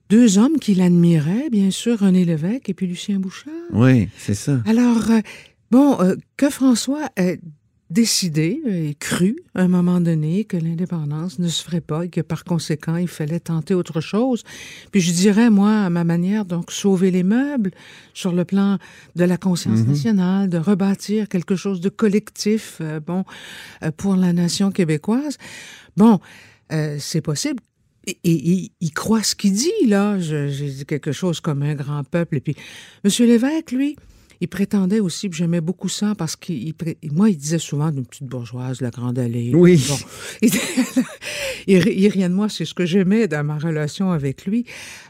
deux 0.09 0.39
hommes 0.39 0.59
qui 0.61 0.77
l'admiraient, 0.77 1.49
bien 1.51 1.73
sûr, 1.73 1.99
René 1.99 2.25
Lévesque 2.25 2.69
et 2.69 2.75
puis 2.75 2.87
Lucien 2.87 3.19
Bouchard. 3.19 3.53
Oui, 3.73 4.09
c'est 4.19 4.35
ça. 4.35 4.61
Alors, 4.67 5.11
euh, 5.11 5.19
bon, 5.75 6.01
euh, 6.01 6.15
que 6.37 6.49
François 6.51 7.07
ait 7.17 7.41
décidé 7.91 8.61
et 8.67 8.95
cru 8.99 9.37
à 9.55 9.63
un 9.63 9.69
moment 9.69 10.01
donné 10.01 10.45
que 10.45 10.57
l'indépendance 10.57 11.39
ne 11.39 11.49
se 11.49 11.63
ferait 11.63 11.83
pas 11.83 12.05
et 12.07 12.09
que 12.09 12.23
par 12.23 12.43
conséquent, 12.45 12.97
il 12.97 13.09
fallait 13.09 13.41
tenter 13.41 13.75
autre 13.75 14.01
chose. 14.01 14.43
Puis 14.91 15.01
je 15.01 15.13
dirais, 15.13 15.51
moi, 15.51 15.73
à 15.87 15.91
ma 15.91 16.03
manière, 16.03 16.45
donc 16.45 16.73
sauver 16.73 17.11
les 17.11 17.23
meubles 17.23 17.71
sur 18.15 18.33
le 18.33 18.45
plan 18.45 18.79
de 19.15 19.25
la 19.25 19.37
conscience 19.37 19.81
Mhm. 19.81 19.89
nationale, 19.89 20.49
de 20.49 20.59
rebâtir 20.59 21.29
quelque 21.29 21.57
chose 21.57 21.81
de 21.81 21.89
collectif, 21.91 22.79
euh, 22.81 23.01
bon, 23.01 23.25
euh, 23.83 23.91
pour 23.97 24.17
la 24.17 24.33
nation 24.33 24.71
québécoise. 24.73 25.37
Bon, 25.97 26.19
c'est 26.99 27.21
possible. 27.21 27.61
Et, 28.07 28.19
et- 28.25 28.53
et 28.53 28.73
il 28.81 28.93
croit 28.93 29.23
ce 29.23 29.35
qu'il 29.37 29.53
dit, 29.53 29.87
là. 29.87 30.19
J'ai 30.19 30.49
dit 30.79 30.85
quelque 30.87 31.13
chose 31.13 31.39
comme 31.41 31.63
un 31.63 31.75
grand 31.75 32.03
peuple. 32.03 32.39
Et 32.39 32.41
puis, 32.41 32.57
M. 33.05 33.11
Lévesque, 33.27 33.71
lui, 33.71 33.95
il 34.45 34.49
prétendait 34.49 35.01
aussi, 35.01 35.31
puis 35.31 35.39
j'aimais 35.39 35.63
beaucoup 35.63 35.89
ça, 35.89 36.15
parce 36.17 36.37
qu'il, 36.37 36.75
moi, 37.13 37.31
il 37.31 37.37
disait 37.37 37.59
souvent 37.59 37.91
d'une 37.91 38.05
petite 38.05 38.27
bourgeoise, 38.27 38.83
la 38.83 38.91
grande 38.91 39.19
allée. 39.19 39.53
Oui. 39.55 39.83
Bon. 39.89 39.97
Il, 40.43 40.51
il, 41.67 41.89
il 41.89 42.09
riait 42.09 42.29
de 42.29 42.35
moi, 42.35 42.51
c'est 42.51 42.67
ce 42.67 42.75
que 42.75 42.85
j'aimais 42.85 43.27
dans 43.27 43.43
ma 43.43 43.57
relation 43.57 44.11
avec 44.11 44.45
lui. 44.45 44.67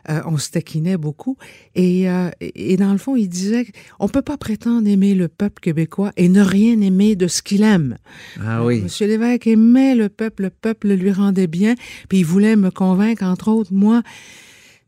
Euh, 0.08 0.20
on 0.26 0.38
se 0.38 0.50
taquinait 0.50 0.96
beaucoup. 0.96 1.36
Et, 1.74 2.08
euh, 2.08 2.30
et 2.40 2.76
dans 2.76 2.92
le 2.92 2.98
fond, 2.98 3.16
il 3.16 3.28
disait 3.28 3.66
on 3.98 4.08
peut 4.08 4.22
pas 4.22 4.36
prétendre 4.36 4.86
aimer 4.86 5.14
le 5.14 5.26
peuple 5.26 5.60
québécois 5.60 6.12
et 6.16 6.28
ne 6.28 6.42
rien 6.42 6.80
aimer 6.80 7.16
de 7.16 7.26
ce 7.26 7.42
qu'il 7.42 7.64
aime. 7.64 7.96
Ah 8.40 8.64
oui. 8.64 8.82
Monsieur 8.82 9.08
Lévesque 9.08 9.48
aimait 9.48 9.96
le 9.96 10.08
peuple, 10.08 10.44
le 10.44 10.50
peuple 10.50 10.92
lui 10.92 11.10
rendait 11.10 11.48
bien, 11.48 11.74
puis 12.08 12.18
il 12.18 12.24
voulait 12.24 12.54
me 12.54 12.70
convaincre, 12.70 13.24
entre 13.24 13.48
autres, 13.48 13.72
moi, 13.72 14.02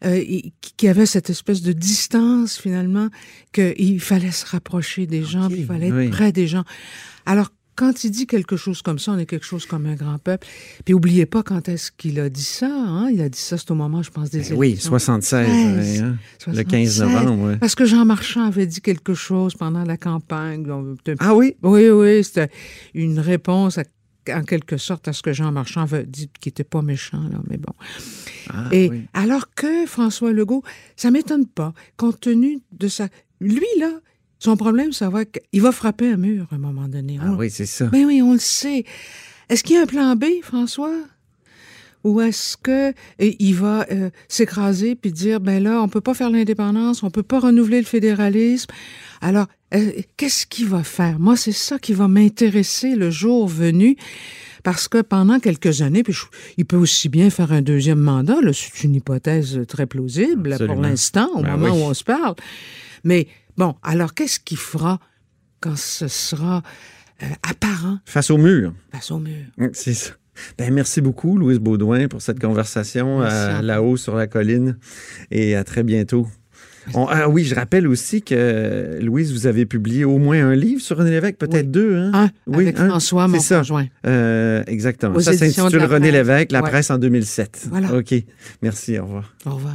euh, 0.04 0.22
qui 0.76 0.88
avait 0.88 1.06
cette 1.06 1.30
espèce 1.30 1.62
de 1.62 1.72
distance 1.72 2.58
finalement, 2.58 3.08
qu'il 3.52 4.00
fallait 4.00 4.30
se 4.30 4.46
rapprocher 4.46 5.06
des 5.06 5.22
gens, 5.22 5.48
qu'il 5.48 5.66
fallait 5.66 5.88
être 5.88 6.10
près 6.10 6.32
des 6.32 6.46
gens. 6.46 6.64
Alors, 7.24 7.50
quand 7.76 8.04
il 8.04 8.10
dit 8.10 8.26
quelque 8.26 8.56
chose 8.56 8.80
comme 8.82 8.98
ça, 8.98 9.12
on 9.12 9.18
est 9.18 9.26
quelque 9.26 9.44
chose 9.44 9.66
comme 9.66 9.86
un 9.86 9.94
grand 9.94 10.18
peuple. 10.18 10.46
Puis 10.84 10.94
oubliez 10.94 11.26
pas 11.26 11.42
quand 11.42 11.68
est-ce 11.68 11.92
qu'il 11.92 12.18
a 12.18 12.30
dit 12.30 12.42
ça. 12.42 12.68
Hein? 12.68 13.10
Il 13.12 13.20
a 13.20 13.28
dit 13.28 13.38
ça, 13.38 13.58
c'est 13.58 13.70
au 13.70 13.74
moment, 13.74 14.02
je 14.02 14.10
pense, 14.10 14.30
des 14.30 14.40
ben 14.40 14.56
Oui, 14.56 14.76
76, 14.76 16.02
hein? 16.02 16.16
le 16.46 16.62
15 16.62 17.02
novembre. 17.02 17.44
Ouais. 17.44 17.56
Parce 17.58 17.74
que 17.74 17.84
Jean 17.84 18.06
Marchand 18.06 18.46
avait 18.46 18.66
dit 18.66 18.80
quelque 18.80 19.12
chose 19.12 19.54
pendant 19.54 19.84
la 19.84 19.98
campagne. 19.98 20.66
Ah 21.20 21.34
oui? 21.34 21.54
Oui, 21.62 21.90
oui, 21.90 22.24
c'était 22.24 22.50
une 22.94 23.18
réponse 23.18 23.78
en 24.30 24.42
quelque 24.42 24.76
sorte 24.76 25.08
à 25.08 25.12
ce 25.12 25.22
que 25.22 25.32
Jean 25.32 25.52
Marchand 25.52 25.82
avait 25.82 26.04
dit, 26.04 26.30
qui 26.40 26.48
n'était 26.48 26.64
pas 26.64 26.82
méchant, 26.82 27.22
là, 27.30 27.38
mais 27.48 27.56
bon. 27.56 27.72
Ah, 28.50 28.68
Et 28.72 28.90
alors 29.14 29.54
que 29.54 29.86
François 29.86 30.32
Legault, 30.32 30.62
ça 30.96 31.10
m'étonne 31.10 31.46
pas, 31.46 31.72
compte 31.96 32.20
tenu 32.20 32.60
de 32.72 32.88
sa... 32.88 33.08
Lui, 33.40 33.66
là, 33.78 33.90
son 34.38 34.56
problème, 34.56 34.92
ça 34.92 35.08
va 35.08 35.24
qu'il 35.24 35.62
va 35.62 35.72
frapper 35.72 36.12
un 36.12 36.16
mur 36.16 36.46
à 36.50 36.54
un 36.54 36.58
moment 36.58 36.88
donné. 36.88 37.18
Ah 37.20 37.34
oui, 37.38 37.50
c'est 37.50 37.66
ça. 37.66 37.88
Mais 37.92 38.04
oui, 38.04 38.22
on 38.22 38.32
le 38.32 38.38
sait. 38.38 38.84
Est-ce 39.48 39.62
qu'il 39.62 39.76
y 39.76 39.78
a 39.78 39.82
un 39.82 39.86
plan 39.86 40.16
B, 40.16 40.24
François? 40.42 40.94
Ou 42.04 42.20
est-ce 42.20 42.56
que 42.56 42.92
il 43.18 43.54
va 43.54 43.84
euh, 43.90 44.10
s'écraser 44.28 44.94
puis 44.94 45.10
dire 45.10 45.40
ben 45.40 45.60
là 45.60 45.82
on 45.82 45.88
peut 45.88 46.00
pas 46.00 46.14
faire 46.14 46.30
l'indépendance, 46.30 47.02
on 47.02 47.10
peut 47.10 47.24
pas 47.24 47.40
renouveler 47.40 47.80
le 47.80 47.86
fédéralisme. 47.86 48.70
Alors 49.20 49.46
euh, 49.74 49.92
qu'est-ce 50.16 50.46
qu'il 50.46 50.68
va 50.68 50.82
faire? 50.82 51.18
Moi 51.18 51.36
c'est 51.36 51.52
ça 51.52 51.78
qui 51.78 51.94
va 51.94 52.08
m'intéresser 52.08 52.94
le 52.94 53.10
jour 53.10 53.48
venu 53.48 53.96
parce 54.62 54.88
que 54.88 55.00
pendant 55.00 55.38
quelques 55.38 55.82
années, 55.82 56.02
puis 56.02 56.14
il 56.56 56.64
peut 56.64 56.76
aussi 56.76 57.08
bien 57.08 57.30
faire 57.30 57.52
un 57.52 57.62
deuxième 57.62 58.00
mandat. 58.00 58.36
C'est 58.52 58.84
une 58.84 58.96
hypothèse 58.96 59.60
très 59.68 59.86
plausible 59.86 60.56
pour 60.66 60.80
l'instant, 60.80 61.28
au 61.34 61.42
ben 61.42 61.56
moment 61.56 61.74
où 61.74 61.88
on 61.88 61.94
se 61.94 62.02
parle. 62.02 62.34
Mais 63.04 63.28
Bon, 63.56 63.74
alors 63.82 64.14
qu'est-ce 64.14 64.38
qu'il 64.38 64.58
fera 64.58 65.00
quand 65.60 65.76
ce 65.76 66.08
sera 66.08 66.62
euh, 67.22 67.26
apparent? 67.42 67.98
Face 68.04 68.30
au 68.30 68.36
mur. 68.36 68.74
Face 68.92 69.10
au 69.10 69.18
mur. 69.18 69.44
Mm, 69.56 69.68
c'est 69.72 69.94
ça. 69.94 70.12
Ben, 70.58 70.72
merci 70.72 71.00
beaucoup, 71.00 71.38
Louise 71.38 71.58
Baudouin, 71.58 72.08
pour 72.08 72.20
cette 72.20 72.38
conversation 72.38 73.20
là-haut 73.20 73.96
sur 73.96 74.14
la 74.14 74.26
colline. 74.26 74.76
Et 75.30 75.56
à 75.56 75.64
très 75.64 75.82
bientôt. 75.82 76.26
Ah 76.94 77.28
oui, 77.28 77.44
je 77.44 77.54
rappelle 77.54 77.86
aussi 77.86 78.22
que, 78.22 78.98
Louise, 79.00 79.32
vous 79.32 79.46
avez 79.46 79.66
publié 79.66 80.04
au 80.04 80.18
moins 80.18 80.46
un 80.46 80.54
livre 80.54 80.80
sur 80.80 80.96
René 80.96 81.10
Lévesque, 81.10 81.36
peut-être 81.36 81.70
deux. 81.70 81.96
Hein? 81.96 82.10
Un, 82.14 82.30
oui, 82.46 82.64
avec 82.64 82.78
François, 82.78 83.28
mon 83.28 83.40
ça. 83.40 83.58
conjoint. 83.58 83.86
Euh, 84.06 84.62
exactement. 84.66 85.18
ça 85.20 85.32
s'intitule 85.32 85.84
René 85.84 86.10
Lévesque, 86.10 86.52
La 86.52 86.62
presse 86.62 86.90
en 86.90 86.98
2007. 86.98 87.66
Voilà. 87.70 87.94
OK. 87.94 88.14
Merci, 88.62 88.98
au 88.98 89.04
revoir. 89.04 89.34
Au 89.44 89.50
revoir. 89.50 89.74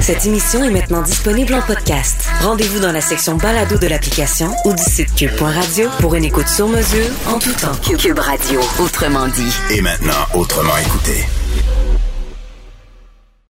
Cette 0.00 0.26
émission 0.26 0.62
est 0.62 0.70
maintenant 0.70 1.00
disponible 1.00 1.54
en 1.54 1.62
podcast. 1.62 2.28
Rendez-vous 2.42 2.78
dans 2.78 2.92
la 2.92 3.00
section 3.00 3.36
balado 3.38 3.78
de 3.78 3.86
l'application 3.86 4.50
ou 4.66 4.74
du 4.74 4.82
site 4.82 5.14
cube.radio 5.14 5.88
pour 6.00 6.14
une 6.14 6.24
écoute 6.24 6.48
sur 6.48 6.68
mesure 6.68 7.08
en 7.26 7.38
tout 7.38 7.52
temps. 7.52 7.72
Cube 7.96 8.18
Radio, 8.18 8.60
autrement 8.80 9.28
dit. 9.28 9.56
Et 9.70 9.80
maintenant, 9.80 10.12
autrement 10.34 10.76
écouté. 10.76 11.24